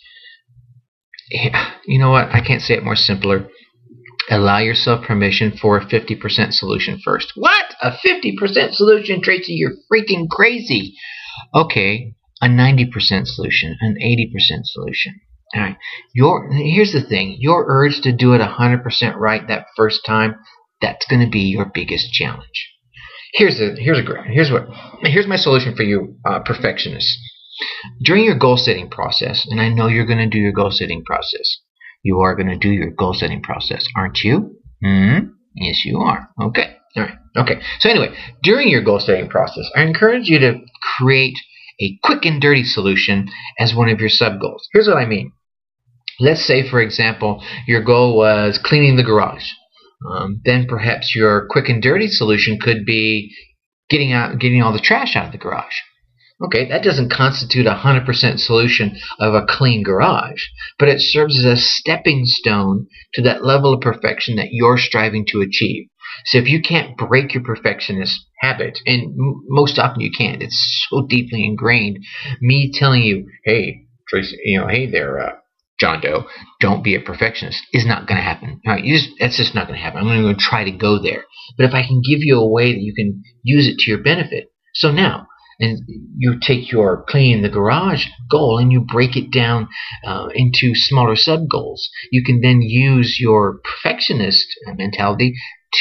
you 1.86 2.00
know 2.00 2.12
what? 2.12 2.30
I 2.30 2.42
can't 2.42 2.62
say 2.62 2.76
it 2.76 2.84
more 2.84 2.96
simpler. 2.96 3.48
Allow 4.30 4.60
yourself 4.60 5.06
permission 5.06 5.52
for 5.60 5.78
a 5.78 5.86
50% 5.86 6.54
solution 6.54 7.00
first. 7.04 7.32
What? 7.36 7.66
A 7.82 7.92
50% 7.92 8.74
solution, 8.74 9.22
Tracy? 9.22 9.54
You're 9.54 9.74
freaking 9.92 10.30
crazy. 10.30 10.96
Okay, 11.56 12.14
a 12.42 12.48
90% 12.48 13.26
solution, 13.26 13.76
an 13.82 13.96
80% 14.02 14.66
solution. 14.66 15.20
All 15.56 15.62
right. 15.62 15.78
Your 16.14 16.52
here's 16.52 16.94
the 16.94 17.02
thing. 17.02 17.38
Your 17.40 17.66
urge 17.68 18.02
to 18.02 18.12
do 18.12 18.34
it 18.34 18.42
100% 18.42 19.16
right 19.16 19.48
that 19.48 19.66
first 19.76 20.02
time, 20.06 20.36
that's 20.80 21.08
going 21.08 21.26
to 21.26 21.30
be 21.30 21.40
your 21.40 21.72
biggest 21.74 22.14
challenge. 22.14 22.70
Here's 23.34 23.60
a 23.60 23.76
here's 23.76 24.00
a 24.00 24.24
here's 24.28 24.52
what 24.52 24.68
here's 25.02 25.28
my 25.28 25.38
solution 25.38 25.76
for 25.76 25.84
you 25.84 26.18
uh, 26.26 26.40
perfectionists. 26.46 27.18
During 28.04 28.26
your 28.26 28.38
goal 28.38 28.58
setting 28.58 28.90
process, 28.90 29.46
and 29.50 29.60
I 29.60 29.70
know 29.70 29.88
you're 29.88 30.06
going 30.06 30.20
to 30.20 30.30
do 30.30 30.38
your 30.40 30.54
goal 30.54 30.72
setting 30.72 31.04
process. 31.04 31.60
You 32.04 32.20
are 32.22 32.36
going 32.36 32.48
to 32.48 32.58
do 32.58 32.70
your 32.70 32.92
goal 32.92 33.14
setting 33.14 33.42
process, 33.42 33.86
aren't 33.96 34.24
you? 34.24 34.56
Hmm. 34.84 35.20
Yes, 35.56 35.84
you 35.86 36.00
are. 36.00 36.30
Okay. 36.42 36.76
All 36.96 37.04
right. 37.04 37.18
Okay. 37.38 37.62
So 37.80 37.90
anyway, 37.90 38.16
during 38.44 38.70
your 38.70 38.84
goal 38.84 39.00
setting 39.00 39.30
process, 39.30 39.70
I 39.76 39.82
encourage 39.84 40.28
you 40.28 40.40
to 40.40 40.60
create 40.98 41.38
a 41.82 41.98
quick 42.04 42.26
and 42.26 42.42
dirty 42.42 42.64
solution 42.64 43.30
as 43.58 43.74
one 43.76 43.90
of 43.90 44.00
your 44.00 44.10
sub 44.10 44.40
goals. 44.40 44.68
Here's 44.74 44.88
what 44.88 44.98
I 44.98 45.06
mean. 45.06 45.32
Let's 46.20 46.46
say, 46.46 46.68
for 46.70 46.82
example, 46.82 47.44
your 47.68 47.84
goal 47.84 48.18
was 48.18 48.60
cleaning 48.62 48.98
the 48.98 49.04
garage. 49.04 49.46
Um, 50.10 50.42
then 50.46 50.66
perhaps 50.68 51.16
your 51.16 51.48
quick 51.50 51.70
and 51.70 51.82
dirty 51.82 52.08
solution 52.08 52.58
could 52.60 52.86
be 52.86 53.34
getting 53.90 54.14
out, 54.14 54.40
getting 54.40 54.62
all 54.62 54.74
the 54.74 54.80
trash 54.80 55.16
out 55.16 55.28
of 55.28 55.32
the 55.32 55.38
garage. 55.38 55.76
Okay, 56.42 56.70
that 56.70 56.84
doesn't 56.84 57.12
constitute 57.12 57.68
a 57.68 57.82
100% 57.84 58.40
solution 58.40 58.98
of 59.20 59.34
a 59.34 59.46
clean 59.46 59.84
garage, 59.84 60.42
but 60.78 60.88
it 60.88 61.02
serves 61.02 61.38
as 61.38 61.46
a 61.46 61.58
stepping 61.58 62.26
stone 62.26 62.88
to 63.14 63.22
that 63.24 63.44
level 63.44 63.74
of 63.74 63.82
perfection 63.82 64.38
that 64.38 64.50
you're 64.52 64.78
striving 64.78 65.26
to 65.28 65.42
achieve. 65.42 65.88
So 66.26 66.38
if 66.38 66.48
you 66.48 66.62
can't 66.62 66.98
break 66.98 67.34
your 67.34 67.44
perfectionist 67.44 68.26
habit, 68.40 68.80
and 68.86 69.14
most 69.50 69.78
often 69.78 70.00
you 70.00 70.12
can't, 70.12 70.42
it's 70.42 70.88
so 70.90 71.06
deeply 71.08 71.46
ingrained. 71.46 72.00
Me 72.42 72.72
telling 72.74 73.04
you, 73.04 73.28
hey, 73.44 73.86
Tracy, 74.08 74.38
you 74.44 74.60
know, 74.60 74.68
hey 74.68 74.90
there, 74.90 75.20
uh, 75.20 75.36
John 75.80 76.02
Doe, 76.02 76.26
don't 76.60 76.84
be 76.84 76.96
a 76.96 77.02
perfectionist 77.02 77.62
is 77.74 77.86
not 77.86 78.08
going 78.08 78.18
to 78.18 78.24
happen. 78.24 78.62
All 78.66 78.74
right, 78.74 78.84
you 78.84 78.98
just, 78.98 79.12
that's 79.20 79.38
just 79.38 79.56
not 79.56 79.68
going 79.68 79.78
to 79.78 79.84
happen. 79.84 80.00
I'm 80.00 80.22
going 80.22 80.36
to 80.36 80.42
try 80.42 80.64
to 80.64 80.72
go 80.72 81.02
there. 81.02 81.24
But 81.58 81.66
if 81.66 81.74
I 81.74 81.84
can 81.86 82.02
give 82.02 82.20
you 82.22 82.40
a 82.40 82.50
way 82.50 82.74
that 82.74 82.82
you 82.82 82.94
can 82.94 83.24
use 83.44 83.68
it 83.68 83.78
to 83.80 83.92
your 83.92 84.02
benefit. 84.02 84.52
So 84.74 84.92
now, 84.92 85.28
and 85.60 85.80
you 86.16 86.40
take 86.42 86.72
your 86.72 87.04
clean 87.08 87.42
the 87.42 87.50
garage 87.50 88.06
goal 88.30 88.58
and 88.58 88.72
you 88.72 88.82
break 88.82 89.16
it 89.16 89.32
down 89.32 89.68
uh, 90.06 90.28
into 90.34 90.72
smaller 90.74 91.16
sub 91.16 91.50
goals. 91.50 91.90
You 92.12 92.24
can 92.24 92.42
then 92.42 92.62
use 92.62 93.18
your 93.20 93.60
perfectionist 93.64 94.46
mentality 94.76 95.34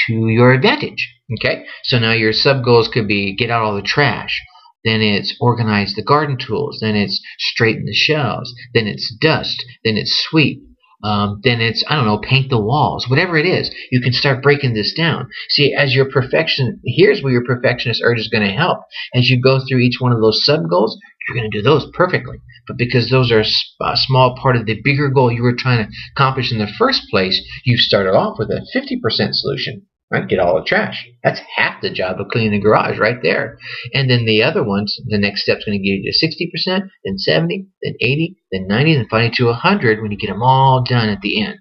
to 0.07 0.29
your 0.29 0.53
advantage. 0.53 1.15
Okay, 1.39 1.65
so 1.85 1.99
now 1.99 2.13
your 2.13 2.33
sub 2.33 2.65
goals 2.65 2.89
could 2.89 3.07
be 3.07 3.37
get 3.37 3.51
out 3.51 3.63
all 3.63 3.77
the 3.77 3.83
trash. 3.83 4.41
Then 4.85 5.01
it's 5.03 5.37
organize 5.41 5.95
the 5.95 6.03
garden 6.03 6.39
tools. 6.39 6.79
Then 6.81 6.97
it's 6.97 7.21
straighten 7.39 7.85
the 7.85 7.95
shelves. 7.95 8.55
Then 8.75 8.87
it's 8.87 9.15
dust. 9.21 9.65
Then 9.85 9.97
it's 9.97 10.25
sweep 10.29 10.63
um, 11.03 11.41
then 11.45 11.61
it's 11.61 11.85
I 11.89 11.95
don't 11.95 12.07
know, 12.07 12.19
paint 12.19 12.51
the 12.51 12.61
walls, 12.61 13.07
whatever 13.09 13.37
it 13.37 13.47
is. 13.47 13.71
You 13.91 14.01
can 14.01 14.13
start 14.13 14.43
breaking 14.43 14.75
this 14.75 14.93
down. 14.95 15.29
See, 15.51 15.75
as 15.75 15.95
your 15.95 16.11
perfection, 16.11 16.81
here's 16.85 17.23
where 17.23 17.33
your 17.33 17.45
perfectionist 17.45 18.03
urge 18.05 18.19
is 18.19 18.29
going 18.29 18.47
to 18.47 18.55
help. 18.55 18.81
As 19.15 19.31
you 19.31 19.41
go 19.41 19.61
through 19.61 19.79
each 19.79 20.01
one 20.01 20.13
of 20.13 20.21
those 20.21 20.45
sub 20.45 20.69
goals, 20.69 20.99
you're 21.29 21.37
going 21.37 21.51
to 21.51 21.59
do 21.59 21.63
those 21.63 21.89
perfectly. 21.95 22.39
But 22.67 22.79
because 22.79 23.11
those 23.11 23.31
are 23.31 23.41
a 23.41 23.97
small 23.97 24.37
part 24.41 24.57
of 24.57 24.67
the 24.67 24.81
bigger 24.83 25.09
goal 25.09 25.33
you 25.33 25.43
were 25.43 25.57
trying 25.57 25.87
to 25.87 25.93
accomplish 26.17 26.53
in 26.53 26.59
the 26.59 26.73
first 26.79 27.03
place, 27.11 27.41
you 27.65 27.77
started 27.77 28.15
off 28.15 28.39
with 28.39 28.51
a 28.51 28.67
50% 28.75 29.35
solution 29.35 29.87
right? 30.11 30.29
Get 30.29 30.39
all 30.39 30.59
the 30.59 30.65
trash. 30.65 31.07
That's 31.23 31.41
half 31.57 31.83
the 31.83 31.91
job 31.91 32.21
of 32.21 32.29
cleaning 32.29 32.53
the 32.53 32.61
garage 32.61 32.99
right 32.99 33.19
there. 33.23 33.59
And 33.93 34.11
then 34.11 34.25
the 34.25 34.43
other 34.43 34.65
ones, 34.65 34.99
the 35.07 35.19
next 35.19 35.43
step's 35.43 35.65
going 35.65 35.79
to 35.79 35.85
get 35.85 36.03
you 36.03 36.13
to 36.13 36.71
60%, 36.71 36.89
then 37.05 37.19
70, 37.19 37.67
then 37.83 37.95
80, 38.01 38.37
then 38.53 38.67
90, 38.69 38.95
then 38.95 39.07
finally 39.11 39.33
to 39.35 39.47
100 39.47 40.01
when 40.01 40.11
you 40.11 40.19
get 40.19 40.29
them 40.29 40.43
all 40.43 40.83
done 40.83 41.09
at 41.09 41.21
the 41.21 41.43
end. 41.43 41.59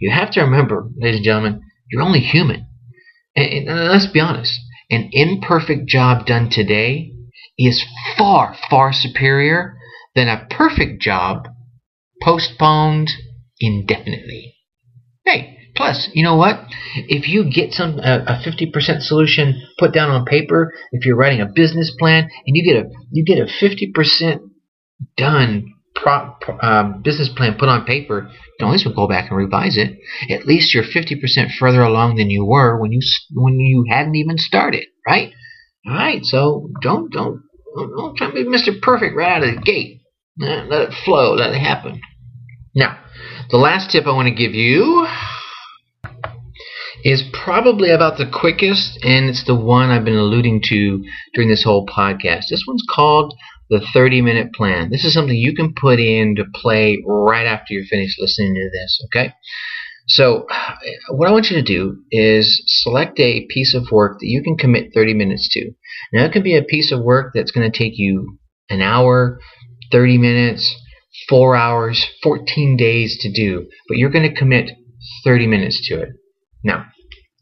You 0.00 0.10
have 0.12 0.30
to 0.32 0.42
remember, 0.42 0.88
ladies 0.96 1.18
and 1.18 1.24
gentlemen, 1.24 1.62
you're 1.90 2.02
only 2.02 2.20
human. 2.20 2.66
And, 3.34 3.68
and 3.68 3.88
let's 3.88 4.06
be 4.06 4.20
honest, 4.20 4.58
an 4.90 5.08
imperfect 5.12 5.88
job 5.88 6.26
done 6.26 6.50
today 6.50 7.12
is 7.58 7.84
far, 8.16 8.56
far 8.68 8.92
superior 8.92 9.76
than 10.14 10.28
a 10.28 10.46
perfect 10.50 11.02
job 11.02 11.48
postponed 12.22 13.10
indefinitely. 13.60 14.54
Hey, 15.24 15.59
Plus, 15.76 16.08
you 16.14 16.24
know 16.24 16.36
what? 16.36 16.60
If 16.94 17.28
you 17.28 17.50
get 17.50 17.72
some 17.72 17.98
a, 17.98 18.42
50% 18.44 19.00
solution 19.02 19.60
put 19.78 19.92
down 19.92 20.10
on 20.10 20.24
paper, 20.24 20.72
if 20.92 21.04
you're 21.04 21.16
writing 21.16 21.40
a 21.40 21.46
business 21.46 21.94
plan 21.98 22.24
and 22.24 22.56
you 22.56 22.64
get 22.64 22.84
a 22.84 22.88
you 23.10 23.24
get 23.24 23.38
a 23.38 23.46
50% 23.46 24.40
done 25.16 25.74
pro, 25.94 26.34
um, 26.62 27.02
business 27.02 27.28
plan 27.28 27.56
put 27.58 27.68
on 27.68 27.84
paper, 27.84 28.30
you 28.58 28.66
always 28.66 28.84
go 28.84 29.08
back 29.08 29.30
and 29.30 29.38
revise 29.38 29.76
it. 29.76 29.96
At 30.30 30.46
least 30.46 30.74
you're 30.74 30.84
50% 30.84 31.52
further 31.58 31.82
along 31.82 32.16
than 32.16 32.30
you 32.30 32.44
were 32.44 32.80
when 32.80 32.92
you 32.92 33.00
when 33.34 33.58
you 33.58 33.84
hadn't 33.88 34.16
even 34.16 34.38
started, 34.38 34.84
right? 35.06 35.32
All 35.86 35.94
right, 35.94 36.24
so 36.24 36.70
don't 36.82 37.12
don't 37.12 37.42
don't 37.76 38.16
try 38.16 38.28
to 38.28 38.32
be 38.32 38.44
Mr. 38.44 38.80
Perfect 38.80 39.14
right 39.16 39.36
out 39.36 39.48
of 39.48 39.54
the 39.54 39.60
gate. 39.60 40.00
Let 40.38 40.70
it 40.70 40.94
flow, 41.04 41.34
let 41.34 41.52
it 41.52 41.58
happen. 41.58 42.00
Now, 42.74 42.98
the 43.50 43.58
last 43.58 43.90
tip 43.90 44.06
I 44.06 44.12
want 44.12 44.28
to 44.28 44.34
give 44.34 44.54
you 44.54 45.06
is 47.04 47.22
probably 47.32 47.90
about 47.90 48.18
the 48.18 48.30
quickest, 48.30 48.98
and 49.02 49.28
it's 49.28 49.44
the 49.44 49.54
one 49.54 49.90
I've 49.90 50.04
been 50.04 50.16
alluding 50.16 50.62
to 50.68 51.04
during 51.34 51.48
this 51.48 51.64
whole 51.64 51.86
podcast. 51.86 52.48
This 52.50 52.64
one's 52.66 52.84
called 52.88 53.34
the 53.68 53.80
30 53.92 54.20
minute 54.20 54.52
plan. 54.52 54.90
This 54.90 55.04
is 55.04 55.14
something 55.14 55.36
you 55.36 55.54
can 55.54 55.74
put 55.74 56.00
into 56.00 56.44
play 56.54 57.02
right 57.06 57.46
after 57.46 57.72
you're 57.72 57.84
finished 57.84 58.20
listening 58.20 58.54
to 58.54 58.70
this, 58.72 59.00
okay? 59.06 59.32
So, 60.08 60.46
what 61.10 61.28
I 61.28 61.32
want 61.32 61.50
you 61.50 61.56
to 61.56 61.62
do 61.62 61.98
is 62.10 62.62
select 62.66 63.20
a 63.20 63.46
piece 63.48 63.74
of 63.74 63.92
work 63.92 64.18
that 64.18 64.26
you 64.26 64.42
can 64.42 64.56
commit 64.56 64.92
30 64.92 65.14
minutes 65.14 65.48
to. 65.52 65.70
Now, 66.12 66.24
it 66.24 66.32
could 66.32 66.42
be 66.42 66.56
a 66.56 66.62
piece 66.62 66.90
of 66.90 67.04
work 67.04 67.32
that's 67.32 67.52
going 67.52 67.70
to 67.70 67.78
take 67.78 67.92
you 67.96 68.38
an 68.68 68.82
hour, 68.82 69.38
30 69.92 70.18
minutes, 70.18 70.76
four 71.28 71.54
hours, 71.54 72.04
14 72.24 72.76
days 72.76 73.18
to 73.20 73.32
do, 73.32 73.68
but 73.88 73.98
you're 73.98 74.10
going 74.10 74.28
to 74.28 74.36
commit 74.36 74.70
30 75.24 75.46
minutes 75.46 75.88
to 75.88 76.00
it. 76.00 76.08
Now, 76.64 76.86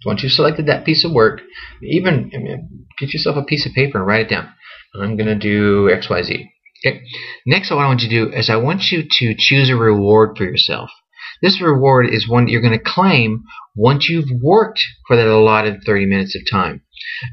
once 0.07 0.23
you've 0.23 0.33
selected 0.33 0.67
that 0.67 0.85
piece 0.85 1.05
of 1.05 1.13
work, 1.13 1.41
even 1.83 2.31
get 2.99 3.13
yourself 3.13 3.37
a 3.37 3.45
piece 3.45 3.67
of 3.67 3.73
paper 3.73 3.99
and 3.99 4.07
write 4.07 4.27
it 4.27 4.31
down. 4.31 4.49
I'm 4.95 5.17
going 5.17 5.27
to 5.27 5.35
do 5.35 5.91
XYZ. 5.91 6.47
Okay. 6.87 7.01
Next, 7.47 7.71
what 7.71 7.79
I 7.79 7.87
want 7.87 8.03
you 8.03 8.09
to 8.09 8.27
do 8.27 8.37
is 8.37 8.49
I 8.49 8.57
want 8.57 8.93
you 8.93 9.03
to 9.03 9.35
choose 9.37 9.69
a 9.71 9.77
reward 9.77 10.37
for 10.37 10.45
yourself. 10.45 10.91
This 11.43 11.61
reward 11.61 12.09
is 12.11 12.29
one 12.29 12.45
that 12.45 12.51
you're 12.51 12.63
going 12.63 12.79
to 12.79 12.85
claim 12.85 13.45
once 13.77 14.09
you've 14.09 14.31
worked 14.43 14.85
for 15.07 15.17
that 15.17 15.27
allotted 15.27 15.85
30 15.87 16.07
minutes 16.07 16.35
of 16.35 16.43
time. 16.51 16.83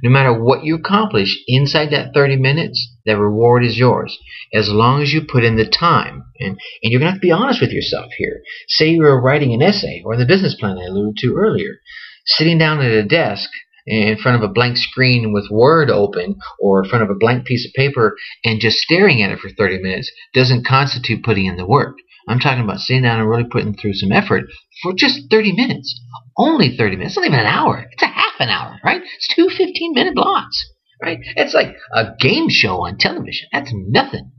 No 0.04 0.10
matter 0.10 0.32
what 0.32 0.64
you 0.64 0.76
accomplish 0.76 1.36
inside 1.48 1.90
that 1.92 2.14
30 2.14 2.38
minutes, 2.38 2.96
that 3.06 3.18
reward 3.18 3.66
is 3.66 3.78
yours. 3.78 4.18
As 4.54 4.70
long 4.70 5.02
as 5.02 5.12
you 5.12 5.22
put 5.22 5.44
in 5.44 5.56
the 5.56 5.66
time. 5.66 6.24
And, 6.40 6.58
and 6.84 6.92
you're 6.92 7.00
going 7.00 7.08
to 7.08 7.14
have 7.14 7.22
to 7.22 7.28
be 7.28 7.32
honest 7.32 7.62
with 7.62 7.72
yourself 7.72 8.12
here. 8.18 8.42
Say 8.68 8.92
you 8.92 9.02
were 9.02 9.22
writing 9.22 9.54
an 9.54 9.62
essay 9.62 10.04
or 10.06 10.18
the 10.18 10.26
business 10.26 10.56
plan 10.56 10.78
I 10.78 10.86
alluded 10.86 11.18
to 11.18 11.36
earlier. 11.36 11.80
Sitting 12.26 12.58
down 12.58 12.82
at 12.82 12.92
a 12.92 13.04
desk 13.04 13.50
in 13.88 14.18
front 14.18 14.42
of 14.42 14.50
a 14.50 14.54
blank 14.54 14.78
screen 14.78 15.32
with 15.32 15.50
Word 15.52 15.90
open 15.90 16.38
or 16.60 16.84
in 16.84 16.90
front 16.90 17.04
of 17.04 17.10
a 17.10 17.20
blank 17.20 17.46
piece 17.46 17.66
of 17.66 17.74
paper 17.74 18.16
and 18.44 18.60
just 18.60 18.78
staring 18.78 19.22
at 19.22 19.32
it 19.32 19.40
for 19.40 19.50
30 19.50 19.82
minutes 19.82 20.12
doesn't 20.34 20.66
constitute 20.66 21.24
putting 21.24 21.46
in 21.46 21.58
the 21.58 21.68
work. 21.68 21.96
I'm 22.28 22.40
talking 22.40 22.64
about 22.64 22.80
sitting 22.80 23.04
down 23.04 23.20
and 23.20 23.30
really 23.30 23.46
putting 23.50 23.76
through 23.76 23.94
some 23.94 24.12
effort 24.12 24.46
for 24.82 24.94
just 24.94 25.30
30 25.30 25.54
minutes. 25.54 26.00
Only 26.38 26.76
30 26.76 26.98
minutes. 26.98 27.14
It's 27.14 27.18
not 27.18 27.28
even 27.28 27.40
an 27.40 27.46
hour. 27.46 27.86
It's 27.92 28.04
a 28.04 28.08
half 28.08 28.34
an 28.40 28.50
hour, 28.50 28.80
right? 28.84 29.02
It's 29.02 29.34
two 29.36 29.50
15 29.50 29.94
minute 29.94 30.16
blocks, 30.16 30.58
right? 31.02 31.20
It's 31.36 31.54
like 31.54 31.76
a 31.94 32.08
game 32.20 32.50
show 32.50 32.86
on 32.86 32.98
television. 32.98 33.48
That's 33.52 33.72
nothing. 33.74 34.32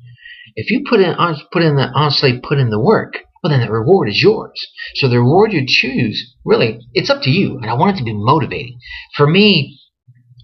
If 0.57 0.71
you 0.71 0.85
put 0.89 1.01
in, 1.01 1.15
put 1.53 1.63
in 1.63 1.77
the, 1.77 1.89
honestly 1.95 2.41
put 2.43 2.59
in 2.59 2.71
the 2.71 2.81
work, 2.81 3.15
well, 3.43 3.51
then 3.51 3.61
the 3.61 3.73
reward 3.73 4.09
is 4.09 4.21
yours. 4.21 4.67
So 4.97 5.09
the 5.09 5.21
reward 5.21 5.53
you 5.53 5.63
choose, 5.67 6.35
really, 6.45 6.81
it's 6.95 7.11
up 7.11 7.23
to 7.23 7.31
you. 7.31 7.59
And 7.59 7.71
I 7.71 7.75
want 7.75 7.95
it 7.95 7.99
to 7.99 8.05
be 8.05 8.15
motivating. 8.15 8.79
For 9.15 9.27
me, 9.27 9.79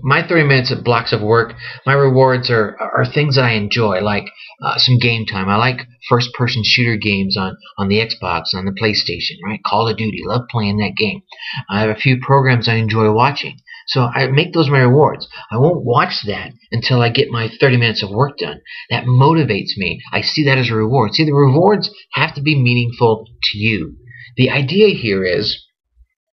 my 0.02 0.26
30 0.26 0.44
minutes 0.44 0.70
of 0.70 0.84
blocks 0.84 1.12
of 1.12 1.22
work, 1.22 1.54
my 1.86 1.92
rewards 1.92 2.50
are, 2.50 2.76
are 2.80 3.04
things 3.06 3.36
that 3.36 3.44
I 3.44 3.52
enjoy, 3.52 4.00
like 4.00 4.24
uh, 4.62 4.78
some 4.78 4.98
game 4.98 5.26
time. 5.26 5.48
I 5.48 5.56
like 5.56 5.86
first 6.08 6.32
person 6.34 6.62
shooter 6.64 6.96
games 6.96 7.36
on, 7.36 7.56
on 7.78 7.88
the 7.88 7.98
Xbox, 7.98 8.54
on 8.54 8.64
the 8.64 8.72
PlayStation, 8.72 9.36
right? 9.44 9.60
Call 9.64 9.88
of 9.88 9.96
Duty, 9.96 10.22
love 10.24 10.42
playing 10.50 10.78
that 10.78 10.96
game. 10.96 11.22
I 11.70 11.80
have 11.80 11.90
a 11.90 11.94
few 12.00 12.18
programs 12.20 12.68
I 12.68 12.74
enjoy 12.74 13.12
watching. 13.12 13.56
So 13.88 14.02
I 14.02 14.26
make 14.28 14.52
those 14.52 14.70
my 14.70 14.80
rewards. 14.80 15.28
I 15.50 15.58
won't 15.58 15.84
watch 15.84 16.22
that 16.26 16.52
until 16.70 17.02
I 17.02 17.08
get 17.08 17.30
my 17.30 17.50
30 17.60 17.76
minutes 17.76 18.02
of 18.02 18.10
work 18.10 18.38
done. 18.38 18.60
That 18.90 19.04
motivates 19.04 19.76
me. 19.76 20.00
I 20.12 20.20
see 20.20 20.44
that 20.44 20.58
as 20.58 20.70
a 20.70 20.74
reward. 20.74 21.14
See, 21.14 21.24
the 21.24 21.34
rewards 21.34 21.90
have 22.12 22.34
to 22.34 22.42
be 22.42 22.54
meaningful 22.54 23.26
to 23.50 23.58
you. 23.58 23.96
The 24.36 24.50
idea 24.50 24.94
here 24.94 25.24
is 25.24 25.66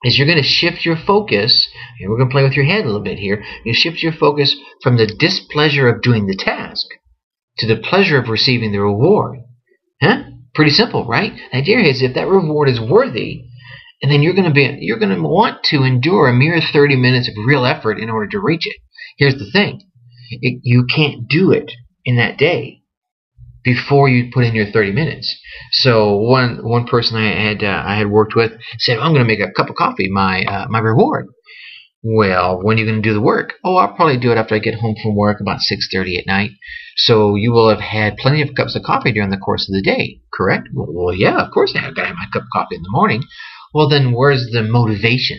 is 0.04 0.18
you're 0.18 0.26
going 0.26 0.42
to 0.42 0.48
shift 0.48 0.85
your 0.85 0.96
focus, 0.96 1.68
and 1.98 2.11
we're 2.11 2.18
going 2.18 2.28
to 2.28 2.32
play 2.32 2.42
with 2.42 2.52
your 2.52 2.64
head 2.64 2.85
a 2.85 2.87
little 2.87 3.02
bit 3.02 3.18
here. 3.18 3.42
You 3.64 3.74
shift 3.74 4.02
your 4.02 4.12
focus 4.12 4.56
from 4.82 4.96
the 4.96 5.06
displeasure 5.06 5.88
of 5.88 6.02
doing 6.02 6.26
the 6.26 6.37
task 6.37 6.87
to 7.59 7.66
the 7.66 7.80
pleasure 7.80 8.18
of 8.18 8.28
receiving 8.28 8.72
the 8.72 8.80
reward. 8.80 9.38
Huh? 10.02 10.24
Pretty 10.54 10.70
simple, 10.70 11.06
right? 11.06 11.32
The 11.52 11.59
idea 11.59 11.80
is 11.80 12.02
if 12.02 12.14
that 12.14 12.28
reward 12.28 12.68
is 12.68 12.80
worthy, 12.80 13.44
and 14.02 14.12
then 14.12 14.22
you're 14.22 14.35
going 14.35 14.48
to 14.48 14.54
be 14.54 14.78
you're 14.80 14.98
going 14.98 15.14
to 15.14 15.22
want 15.22 15.64
to 15.64 15.82
endure 15.82 16.28
a 16.28 16.32
mere 16.32 16.61
30 16.61 16.96
minutes 16.96 17.28
of 17.28 17.35
real 17.46 17.64
effort 17.64 17.98
in 17.98 18.11
order 18.11 18.28
to 18.28 18.40
reach 18.40 18.66
it. 18.66 18.76
Here's 19.18 19.35
the 19.35 19.50
thing: 19.50 19.80
it, 20.30 20.61
you 20.62 20.85
can't 20.85 21.28
do 21.28 21.50
it 21.52 21.72
in 22.04 22.16
that 22.16 22.38
day 22.38 22.82
before 23.66 24.09
you 24.09 24.31
put 24.33 24.44
in 24.44 24.55
your 24.55 24.70
30 24.70 24.92
minutes. 24.92 25.29
So 25.72 26.16
one 26.16 26.62
one 26.62 26.87
person 26.87 27.18
I 27.18 27.35
had 27.48 27.64
uh, 27.64 27.83
I 27.85 27.96
had 27.96 28.09
worked 28.09 28.35
with 28.37 28.52
said, 28.79 28.98
"I'm 28.98 29.12
going 29.12 29.26
to 29.26 29.33
make 29.33 29.40
a 29.40 29.50
cup 29.50 29.68
of 29.68 29.76
coffee 29.76 30.09
my 30.09 30.44
uh, 30.44 30.66
my 30.70 30.79
reward." 30.79 31.26
Well, 32.09 32.62
when 32.62 32.76
are 32.76 32.81
you 32.81 32.87
going 32.87 33.02
to 33.02 33.09
do 33.09 33.14
the 33.14 33.20
work? 33.20 33.55
Oh, 33.64 33.76
I'll 33.76 33.96
probably 33.96 34.18
do 34.18 34.31
it 34.31 34.38
after 34.38 34.55
I 34.55 34.61
get 34.61 34.79
home 34.79 34.94
from 35.02 35.16
work 35.16 35.40
about 35.40 35.59
6.30 35.59 36.20
at 36.20 36.26
night. 36.29 36.50
So 36.96 37.35
you 37.35 37.50
will 37.50 37.68
have 37.68 37.81
had 37.81 38.16
plenty 38.16 38.42
of 38.42 38.55
cups 38.55 38.76
of 38.76 38.85
coffee 38.85 39.11
during 39.11 39.31
the 39.31 39.37
course 39.37 39.68
of 39.68 39.74
the 39.74 39.83
day, 39.83 40.20
correct? 40.33 40.68
Well, 40.72 41.12
yeah, 41.12 41.44
of 41.44 41.50
course 41.50 41.74
I 41.74 41.81
have 41.81 41.96
got 41.96 42.02
to 42.02 42.09
have 42.09 42.16
my 42.16 42.26
cup 42.33 42.42
of 42.42 42.48
coffee 42.52 42.76
in 42.76 42.83
the 42.83 42.92
morning. 42.92 43.24
Well, 43.74 43.88
then 43.88 44.12
where's 44.12 44.46
the 44.52 44.62
motivation? 44.62 45.38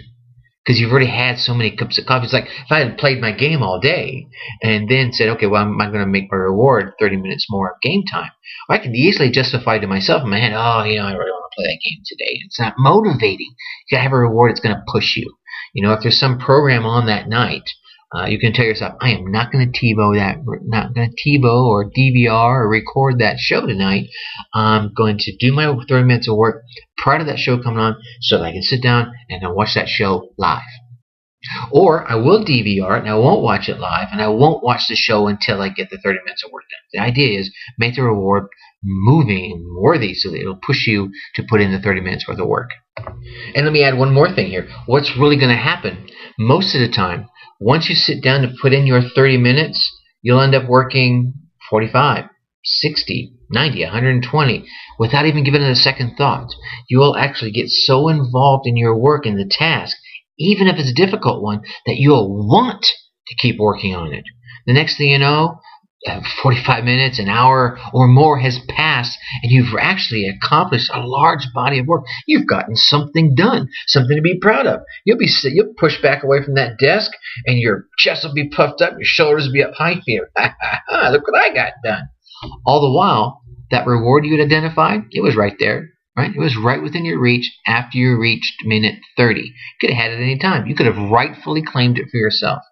Because 0.68 0.82
you've 0.82 0.92
already 0.92 1.08
had 1.08 1.38
so 1.40 1.54
many 1.54 1.74
cups 1.74 1.98
of 1.98 2.06
coffee. 2.06 2.26
It's 2.26 2.34
like 2.34 2.48
if 2.48 2.70
I 2.70 2.80
had 2.80 2.98
played 2.98 3.22
my 3.22 3.32
game 3.32 3.64
all 3.64 3.80
day 3.80 4.28
and 4.62 4.90
then 4.90 5.14
said, 5.14 5.30
okay, 5.30 5.48
well, 5.48 5.62
I'm, 5.62 5.80
I'm 5.80 5.94
going 5.94 6.04
to 6.04 6.12
make 6.12 6.30
my 6.30 6.38
reward 6.38 6.92
30 7.00 7.16
minutes 7.16 7.48
more 7.50 7.72
of 7.72 7.82
game 7.82 8.04
time. 8.04 8.32
I 8.70 8.78
could 8.78 8.94
easily 8.94 9.32
justify 9.32 9.80
to 9.80 9.88
myself 9.88 10.24
in 10.24 10.30
my 10.30 10.40
head, 10.40 10.52
oh, 10.54 10.84
you 10.84 10.98
know, 10.98 11.06
I 11.06 11.14
really 11.14 11.32
want 11.32 11.52
to 11.52 11.56
play 11.56 11.68
that 11.68 11.80
game 11.82 12.04
today. 12.06 12.42
It's 12.46 12.60
not 12.60 12.74
motivating. 12.78 13.56
You 13.88 13.96
got 13.96 14.00
to 14.00 14.04
have 14.04 14.12
a 14.12 14.18
reward 14.18 14.52
that's 14.52 14.60
going 14.60 14.76
to 14.76 14.84
push 14.92 15.16
you. 15.16 15.38
You 15.74 15.84
know, 15.84 15.94
if 15.94 16.02
there's 16.02 16.20
some 16.20 16.38
program 16.38 16.86
on 16.86 17.06
that 17.06 17.30
night, 17.30 17.70
uh, 18.16 18.26
you 18.26 18.40
can 18.40 18.54
tell 18.54 18.66
yourself, 18.66 18.96
I 19.02 19.12
am 19.12 19.32
not 19.32 19.52
going 19.52 19.70
to 19.70 19.80
TiVo 19.80 20.16
that, 20.16 20.38
not 20.64 20.94
going 20.94 21.12
to 21.12 21.30
TiVo 21.30 21.66
or 21.66 21.92
DVR 21.92 22.62
or 22.62 22.70
record 22.70 23.20
that 23.20 23.38
show 23.38 23.66
tonight. 23.66 24.08
I'm 24.54 24.94
going 24.94 25.18
to 25.20 25.36
do 25.38 25.54
my 25.54 25.76
30 25.88 26.06
minutes 26.06 26.30
of 26.30 26.38
work 26.38 26.64
prior 26.98 27.20
to 27.20 27.26
that 27.26 27.40
show 27.40 27.62
coming 27.62 27.80
on 27.80 27.98
so 28.22 28.38
that 28.38 28.46
I 28.46 28.52
can 28.54 28.64
sit 28.64 28.82
down 28.82 29.12
and 29.30 29.44
then 29.44 29.54
watch 29.54 29.76
that 29.76 29.90
show 29.90 30.30
live. 30.38 30.62
Or 31.72 32.10
I 32.10 32.16
will 32.16 32.44
DVR 32.44 32.98
it 32.98 33.02
and 33.02 33.10
I 33.10 33.16
won't 33.16 33.44
watch 33.44 33.70
it 33.70 33.80
live 33.80 34.08
and 34.12 34.22
I 34.22 34.28
won't 34.30 34.64
watch 34.64 34.88
the 34.88 34.96
show 34.96 35.28
until 35.28 35.62
I 35.62 35.70
get 35.70 35.90
the 35.90 36.00
30 36.04 36.20
minutes 36.26 36.44
of 36.44 36.52
work 36.52 36.64
done. 36.64 36.80
The 36.94 37.06
idea 37.06 37.40
is 37.40 37.54
make 37.78 37.96
the 37.96 38.04
reward 38.04 38.48
moving 38.84 39.52
and 39.54 39.78
worthy 39.78 40.14
so 40.14 40.32
that 40.32 40.40
it'll 40.40 40.60
push 40.66 40.88
you 40.88 41.12
to 41.36 41.44
put 41.44 41.62
in 41.62 41.72
the 41.72 41.80
30 41.80 42.02
minutes 42.02 42.28
worth 42.28 42.40
of 42.40 42.48
work. 42.48 42.70
And 43.54 43.66
let 43.66 43.74
me 43.74 43.84
add 43.84 43.98
one 43.98 44.14
more 44.14 44.34
thing 44.34 44.48
here. 44.48 44.68
What's 44.86 45.18
really 45.18 45.38
going 45.38 45.56
to 45.56 45.62
happen 45.62 46.08
most 46.40 46.74
of 46.76 46.82
the 46.82 46.90
time, 46.90 47.28
once 47.60 47.90
you 47.90 47.96
sit 47.96 48.22
down 48.22 48.42
to 48.42 48.54
put 48.62 48.74
in 48.74 48.86
your 48.86 49.02
30 49.02 49.38
minutes, 49.38 49.92
you'll 50.22 50.42
end 50.42 50.56
up 50.56 50.68
working 50.68 51.34
45, 51.70 52.26
60, 52.64 53.34
90, 53.50 53.84
120 53.84 54.66
without 55.00 55.26
even 55.26 55.44
giving 55.44 55.62
it 55.62 55.72
a 55.72 55.76
second 55.76 56.16
thought. 56.18 56.50
You 56.90 57.00
will 57.00 57.16
actually 57.16 57.52
get 57.52 57.70
so 57.70 58.10
involved 58.10 58.68
in 58.68 58.78
your 58.78 58.98
work 58.98 59.26
and 59.26 59.40
the 59.40 59.50
task, 59.50 59.96
even 60.38 60.68
if 60.68 60.78
it's 60.78 60.92
a 60.92 60.94
difficult 60.94 61.42
one, 61.42 61.62
that 61.86 61.98
you'll 61.98 62.48
want 62.48 62.86
to 63.28 63.36
keep 63.38 63.58
working 63.60 63.96
on 63.96 64.14
it. 64.14 64.24
The 64.66 64.74
next 64.74 64.98
thing 64.98 65.10
you 65.10 65.20
know, 65.20 65.60
45 66.44 66.84
minutes, 66.84 67.20
an 67.20 67.28
hour, 67.28 67.78
or 67.94 68.08
more 68.08 68.40
has 68.40 68.60
passed, 68.70 69.18
and 69.42 69.52
you've 69.52 69.74
actually 69.80 70.28
accomplished 70.28 70.92
a 70.94 71.00
large 71.00 71.48
body 71.54 71.80
of 71.80 71.88
work. 71.88 72.06
You've 72.28 72.48
gotten 72.48 72.76
something 72.76 73.36
done, 73.36 73.68
something 73.88 74.16
to 74.16 74.22
be 74.22 74.40
proud 74.40 74.68
of. 74.68 74.82
You'll 75.06 75.18
be 75.18 75.30
you'll 75.44 75.74
push 75.78 76.02
back 76.02 76.24
away 76.24 76.44
from 76.44 76.56
that 76.56 76.78
desk, 76.80 77.12
and 77.46 77.58
your 77.58 77.86
chest 77.98 78.24
will 78.24 78.34
be 78.34 78.50
puffed 78.50 78.82
up, 78.82 78.94
your 78.94 79.00
shoulders 79.04 79.46
will 79.48 79.54
be 79.54 79.64
up 79.64 79.74
high 79.74 80.02
here. 80.06 80.30
Look 80.38 81.28
what 81.28 81.42
I 81.42 81.54
got 81.54 81.74
done. 81.84 82.10
All 82.66 82.82
the 82.82 82.96
while, 82.96 83.42
that 83.72 83.88
reward 83.88 84.26
you 84.26 84.38
had 84.38 84.46
identified, 84.46 85.02
it 85.12 85.22
was 85.22 85.36
right 85.36 85.56
there. 85.60 85.90
Right? 86.16 86.32
It 86.36 86.40
was 86.40 86.58
right 86.58 86.82
within 86.82 87.06
your 87.06 87.20
reach 87.20 87.52
after 87.68 88.00
you 88.00 88.18
reached 88.18 88.66
minute 88.66 88.96
30. 89.18 89.42
You 89.42 89.52
could 89.80 89.92
have 89.92 90.04
had 90.04 90.12
it 90.14 90.24
any 90.24 90.40
time. 90.40 90.66
You 90.66 90.74
could 90.74 90.88
have 90.88 91.12
rightfully 91.12 91.62
claimed 91.62 92.00
it 92.00 92.08
for 92.10 92.18
yourself. 92.18 92.64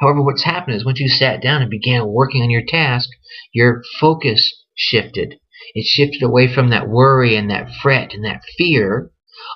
However, 0.00 0.22
what's 0.22 0.44
happened 0.44 0.76
is 0.76 0.84
once 0.84 1.00
you 1.00 1.08
sat 1.08 1.42
down 1.42 1.62
and 1.62 1.70
began 1.70 2.06
working 2.06 2.42
on 2.42 2.50
your 2.50 2.64
task, 2.66 3.08
your 3.52 3.82
focus 4.00 4.52
shifted. 4.74 5.38
It 5.74 5.84
shifted 5.86 6.22
away 6.22 6.52
from 6.52 6.70
that 6.70 6.88
worry 6.88 7.36
and 7.36 7.50
that 7.50 7.70
fret 7.82 8.14
and 8.14 8.24
that 8.24 8.42
fear 8.56 9.10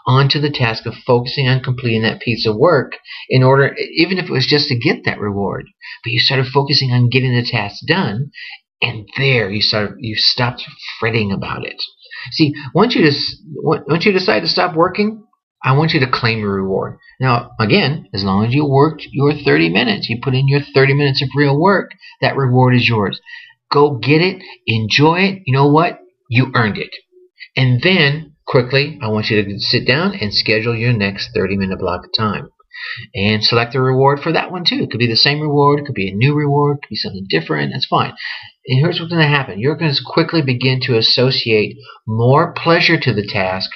onto 0.07 0.41
the 0.41 0.51
task 0.51 0.87
of 0.87 0.95
focusing 1.07 1.49
on 1.49 1.63
completing 1.63 2.03
that 2.03 2.21
piece 2.21 2.47
of 2.47 2.57
work 2.57 2.93
in 3.29 3.43
order, 3.43 3.75
even 3.95 4.19
if 4.19 4.27
it 4.27 4.33
was 4.33 4.47
just 4.47 4.69
to 4.69 4.79
get 4.79 5.05
that 5.05 5.21
reward. 5.21 5.67
But 6.05 6.13
you 6.13 6.21
started 6.21 6.47
focusing 6.47 6.91
on 6.91 7.11
getting 7.11 7.35
the 7.35 7.47
task 7.49 7.83
done, 7.87 8.31
and 8.83 9.09
there 9.17 9.51
you 9.51 9.63
started, 9.63 9.97
you 10.01 10.15
stopped 10.17 10.65
fretting 10.99 11.33
about 11.33 11.67
it. 11.67 11.83
See, 12.33 12.55
once 12.75 12.95
you 12.95 13.03
just, 13.05 13.37
once 13.55 14.05
you 14.05 14.13
decide 14.13 14.41
to 14.41 14.49
stop 14.49 14.75
working, 14.75 15.25
I 15.63 15.77
want 15.77 15.93
you 15.93 16.01
to 16.01 16.11
claim 16.11 16.39
your 16.39 16.55
reward. 16.55 16.99
Now, 17.21 17.51
again, 17.61 18.09
as 18.15 18.25
long 18.25 18.47
as 18.47 18.55
you 18.55 18.65
worked 18.65 19.07
your 19.11 19.35
30 19.35 19.69
minutes, 19.69 20.09
you 20.09 20.19
put 20.23 20.35
in 20.35 20.49
your 20.49 20.61
30 20.75 20.95
minutes 20.95 21.23
of 21.23 21.29
real 21.37 21.59
work, 21.59 21.91
that 22.23 22.37
reward 22.37 22.75
is 22.75 22.89
yours. 22.89 23.21
Go 23.71 23.99
get 23.99 24.23
it, 24.23 24.43
enjoy 24.67 25.21
it. 25.21 25.43
You 25.47 25.55
know 25.55 25.69
what? 25.69 26.01
You 26.29 26.51
earned 26.55 26.79
it. 26.79 26.91
And 27.57 27.83
then, 27.83 28.37
quickly, 28.47 28.99
I 29.03 29.09
want 29.09 29.29
you 29.29 29.43
to 29.43 29.59
sit 29.59 29.87
down 29.87 30.15
and 30.15 30.33
schedule 30.33 30.75
your 30.75 30.93
next 30.93 31.31
30 31.35 31.57
minute 31.57 31.79
block 31.79 32.05
of 32.07 32.13
time. 32.17 32.49
And 33.15 33.45
select 33.45 33.75
a 33.75 33.81
reward 33.81 34.21
for 34.21 34.33
that 34.33 34.51
one 34.51 34.65
too. 34.65 34.83
It 34.83 34.91
could 34.91 34.99
be 34.99 35.07
the 35.07 35.17
same 35.17 35.41
reward, 35.41 35.81
it 35.81 35.85
could 35.85 35.95
be 35.95 36.09
a 36.09 36.15
new 36.15 36.35
reward, 36.35 36.79
it 36.79 36.83
could 36.83 36.95
be 36.95 36.97
something 36.97 37.27
different. 37.29 37.73
That's 37.73 37.87
fine. 37.87 38.15
And 38.67 38.81
here's 38.81 38.99
what's 38.99 39.13
going 39.13 39.23
to 39.23 39.29
happen 39.29 39.61
you're 39.61 39.77
going 39.77 39.93
to 39.93 40.01
quickly 40.07 40.41
begin 40.41 40.81
to 40.83 40.97
associate 40.97 41.77
more 42.07 42.53
pleasure 42.55 42.99
to 42.99 43.13
the 43.13 43.27
task 43.27 43.71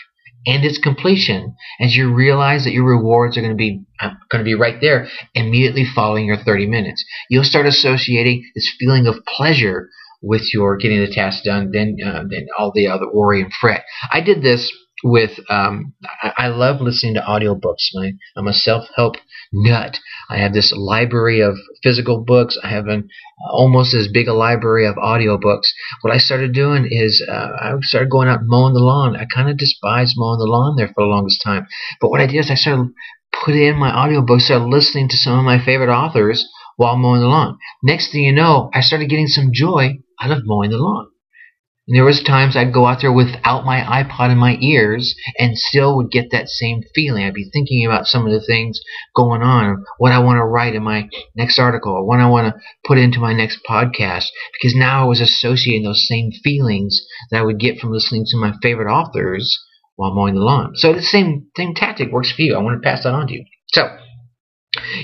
and 0.47 0.65
its 0.65 0.79
completion 0.79 1.55
as 1.81 1.97
you 1.97 2.13
realize 2.13 2.65
that 2.65 2.73
your 2.73 2.85
rewards 2.85 3.37
are 3.37 3.41
going 3.41 3.53
to 3.53 3.57
be 3.57 3.83
uh, 4.01 4.11
going 4.31 4.41
to 4.41 4.45
be 4.45 4.55
right 4.55 4.81
there 4.81 5.09
immediately 5.35 5.85
following 5.95 6.27
your 6.27 6.37
30 6.37 6.67
minutes. 6.67 7.05
You'll 7.31 7.45
start 7.45 7.67
associating 7.67 8.45
this 8.55 8.71
feeling 8.79 9.07
of 9.07 9.17
pleasure 9.27 9.89
with 10.23 10.43
your 10.53 10.77
getting 10.77 11.01
the 11.01 11.13
task 11.13 11.45
done 11.45 11.71
than 11.73 11.97
uh, 12.05 12.23
than 12.29 12.47
all 12.59 12.73
the 12.75 12.89
other 12.89 13.07
worry 13.13 13.43
and 13.43 13.53
fret. 13.53 13.85
I 14.11 14.21
did 14.21 14.43
this 14.43 14.73
with 15.03 15.39
um, 15.51 15.93
I, 16.23 16.33
I 16.37 16.49
love 16.49 16.81
listening 16.81 17.15
to 17.15 17.21
audiobooks. 17.21 17.91
My, 17.95 18.13
I'm 18.37 18.49
a 18.49 18.55
self-help 18.55 19.17
nut. 19.55 19.99
I 20.29 20.39
have 20.39 20.53
this 20.53 20.73
library 20.77 21.41
of 21.41 21.57
physical 21.83 22.25
books. 22.25 22.59
I 22.63 22.69
have 22.69 22.89
an 22.89 23.09
almost 23.51 23.95
as 23.95 24.09
big 24.09 24.29
a 24.29 24.35
library 24.35 24.87
of 24.87 24.97
audiobooks. 24.97 25.69
What 26.03 26.13
I 26.13 26.19
started 26.19 26.53
doing 26.53 26.87
is 26.91 27.25
uh, 27.29 27.49
I 27.61 27.73
started 27.83 28.11
going 28.11 28.29
out 28.29 28.41
mowing 28.43 28.75
the 28.75 28.81
lawn. 28.81 29.17
I 29.17 29.27
kind 29.33 29.49
of 29.49 29.57
despised 29.57 30.15
mowing 30.17 30.39
the 30.39 30.47
lawn 30.47 30.77
there 30.77 30.89
for 30.89 31.05
the 31.05 31.11
longest 31.11 31.43
time. 31.45 31.67
But 32.01 32.11
what 32.11 32.21
I 32.21 32.27
did 32.27 32.39
is 32.39 32.51
I 32.51 32.55
started 32.55 32.93
putting 33.45 33.63
in 33.63 33.77
my 33.77 33.91
audiobooks, 33.91 34.43
started 34.43 34.67
listening 34.67 35.09
to 35.09 35.17
some 35.17 35.39
of 35.39 35.45
my 35.45 35.65
favorite 35.65 35.95
authors 35.95 36.49
while 36.77 36.97
mowing 36.97 37.21
the 37.21 37.29
lawn. 37.29 37.59
Next 37.83 38.11
thing 38.13 38.25
you 38.25 38.33
know, 38.33 38.71
I 38.75 38.81
started 38.81 39.09
getting 39.09 39.29
some 39.29 39.51
joy 39.53 39.99
out 40.21 40.31
of 40.31 40.43
mowing 40.45 40.71
the 40.71 40.79
lawn. 40.79 41.09
And 41.87 41.97
there 41.97 42.05
was 42.05 42.23
times 42.23 42.57
I'd 42.57 42.73
go 42.73 42.87
out 42.87 43.03
there 43.03 43.13
without 43.13 43.67
my 43.67 43.81
iPod 43.81 44.31
in 44.31 44.39
my 44.39 44.57
ears 44.61 45.15
and 45.39 45.59
still 45.59 45.97
would 45.97 46.11
get 46.11 46.31
that 46.31 46.49
same 46.49 46.81
feeling. 46.95 47.25
I'd 47.25 47.35
be 47.35 47.51
thinking 47.53 47.85
about 47.85 48.07
some 48.07 48.25
of 48.27 48.33
the 48.33 48.41
things 48.41 48.81
going 49.15 49.43
on, 49.43 49.85
what 49.99 50.13
I 50.13 50.21
want 50.21 50.39
to 50.39 50.45
write 50.45 50.75
in 50.75 50.83
my 50.83 51.11
next 51.37 51.59
article, 51.59 51.93
or 51.93 52.07
what 52.07 52.21
I 52.21 52.27
want 52.27 52.55
to 52.55 52.61
put 52.87 52.97
into 52.97 53.19
my 53.19 53.35
next 53.35 53.61
podcast, 53.69 54.29
because 54.55 54.75
now 54.75 55.03
I 55.03 55.09
was 55.09 55.21
associating 55.21 55.85
those 55.85 56.09
same 56.09 56.31
feelings 56.43 56.99
that 57.31 57.41
I 57.41 57.45
would 57.45 57.61
get 57.61 57.79
from 57.79 57.93
listening 57.93 58.25
to 58.29 58.39
my 58.39 58.55
favorite 58.63 58.91
authors 58.91 59.55
while 59.97 60.15
mowing 60.15 60.37
the 60.37 60.41
lawn. 60.41 60.73
So 60.77 60.95
the 60.95 61.03
same 61.03 61.49
same 61.55 61.75
tactic 61.75 62.11
works 62.11 62.33
for 62.33 62.43
you. 62.43 62.55
I 62.55 62.63
want 62.63 62.83
to 62.83 62.87
pass 62.87 63.03
that 63.03 63.13
on 63.13 63.27
to 63.27 63.35
you. 63.35 63.45
So 63.69 63.95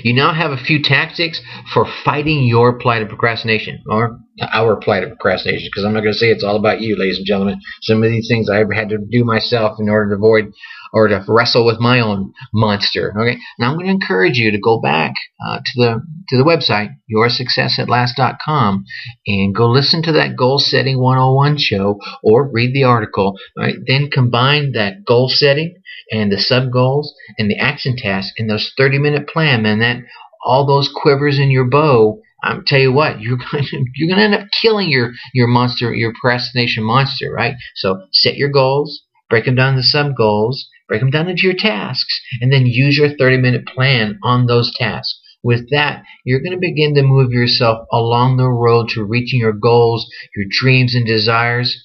you 0.03 0.13
now 0.13 0.33
have 0.33 0.51
a 0.51 0.57
few 0.57 0.81
tactics 0.81 1.41
for 1.73 1.85
fighting 2.03 2.43
your 2.43 2.79
plight 2.79 3.03
of 3.03 3.09
procrastination, 3.09 3.83
or 3.87 4.17
our 4.51 4.75
plight 4.75 5.03
of 5.03 5.09
procrastination, 5.09 5.69
because 5.71 5.85
I'm 5.85 5.93
not 5.93 6.01
going 6.01 6.13
to 6.13 6.19
say 6.19 6.27
it's 6.27 6.43
all 6.43 6.55
about 6.55 6.81
you, 6.81 6.97
ladies 6.97 7.17
and 7.17 7.25
gentlemen. 7.25 7.59
Some 7.81 8.03
of 8.03 8.09
these 8.09 8.27
things 8.27 8.49
I 8.49 8.63
had 8.73 8.89
to 8.89 8.97
do 8.97 9.23
myself 9.23 9.77
in 9.79 9.89
order 9.89 10.09
to 10.09 10.15
avoid 10.15 10.51
or 10.93 11.07
to 11.07 11.23
wrestle 11.27 11.65
with 11.65 11.79
my 11.79 11.99
own 11.99 12.33
monster. 12.53 13.13
Okay, 13.17 13.39
now 13.59 13.69
I'm 13.69 13.75
going 13.75 13.87
to 13.87 13.91
encourage 13.91 14.37
you 14.37 14.51
to 14.51 14.59
go 14.59 14.81
back 14.81 15.13
uh, 15.45 15.57
to 15.57 15.71
the 15.75 16.01
to 16.29 16.37
the 16.37 16.43
website 16.43 16.89
yoursuccessatlast.com 17.13 18.85
and 19.27 19.55
go 19.55 19.69
listen 19.69 20.03
to 20.03 20.11
that 20.13 20.35
goal 20.35 20.59
setting 20.59 20.99
101 20.99 21.57
show 21.57 21.99
or 22.23 22.49
read 22.51 22.73
the 22.73 22.83
article. 22.83 23.35
Right, 23.57 23.75
then 23.87 24.09
combine 24.11 24.73
that 24.73 25.05
goal 25.05 25.29
setting 25.29 25.75
and 26.11 26.31
the 26.31 26.39
sub 26.39 26.71
goals 26.71 27.13
and 27.37 27.49
the 27.49 27.57
action 27.57 27.95
tasks 27.97 28.33
in 28.37 28.47
those 28.47 28.71
30 28.77 28.99
minute 28.99 29.27
plan, 29.27 29.65
and 29.65 29.81
That 29.81 29.97
all 30.43 30.65
those 30.65 30.91
quivers 30.93 31.39
in 31.39 31.51
your 31.51 31.69
bow 31.69 32.19
I'm 32.43 32.63
tell 32.65 32.79
you 32.79 32.91
what, 32.91 33.21
you're 33.21 33.37
going 33.37 33.63
to, 33.63 33.85
you're 33.95 34.07
going 34.07 34.19
to 34.19 34.35
end 34.35 34.43
up 34.43 34.47
killing 34.61 34.89
your 34.89 35.11
your 35.33 35.47
monster, 35.47 35.93
your 35.93 36.13
procrastination 36.19 36.83
monster, 36.83 37.31
right? 37.31 37.55
So 37.75 38.01
set 38.11 38.35
your 38.35 38.49
goals, 38.49 39.03
break 39.29 39.45
them 39.45 39.55
down 39.55 39.75
to 39.75 39.83
sub 39.83 40.15
goals, 40.15 40.67
break 40.87 41.01
them 41.01 41.11
down 41.11 41.29
into 41.29 41.43
your 41.43 41.55
tasks, 41.55 42.19
and 42.41 42.51
then 42.51 42.65
use 42.65 42.97
your 42.97 43.09
30 43.17 43.37
minute 43.37 43.65
plan 43.65 44.19
on 44.23 44.45
those 44.45 44.71
tasks. 44.77 45.19
With 45.43 45.69
that, 45.71 46.03
you're 46.23 46.41
going 46.41 46.51
to 46.51 46.59
begin 46.59 46.93
to 46.95 47.01
move 47.01 47.31
yourself 47.31 47.87
along 47.91 48.37
the 48.37 48.49
road 48.49 48.89
to 48.89 49.03
reaching 49.03 49.39
your 49.39 49.53
goals, 49.53 50.07
your 50.35 50.45
dreams, 50.49 50.93
and 50.93 51.05
desires 51.05 51.83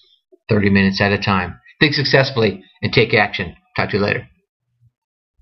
30 0.51 0.71
minutes 0.71 1.01
at 1.01 1.13
a 1.13 1.19
time. 1.19 1.59
Think 1.81 1.95
successfully 1.95 2.63
and 2.83 2.93
take 2.93 3.15
action. 3.15 3.57
Talk 3.77 3.91
to 3.91 3.97
you 3.97 4.03
later. 4.03 4.29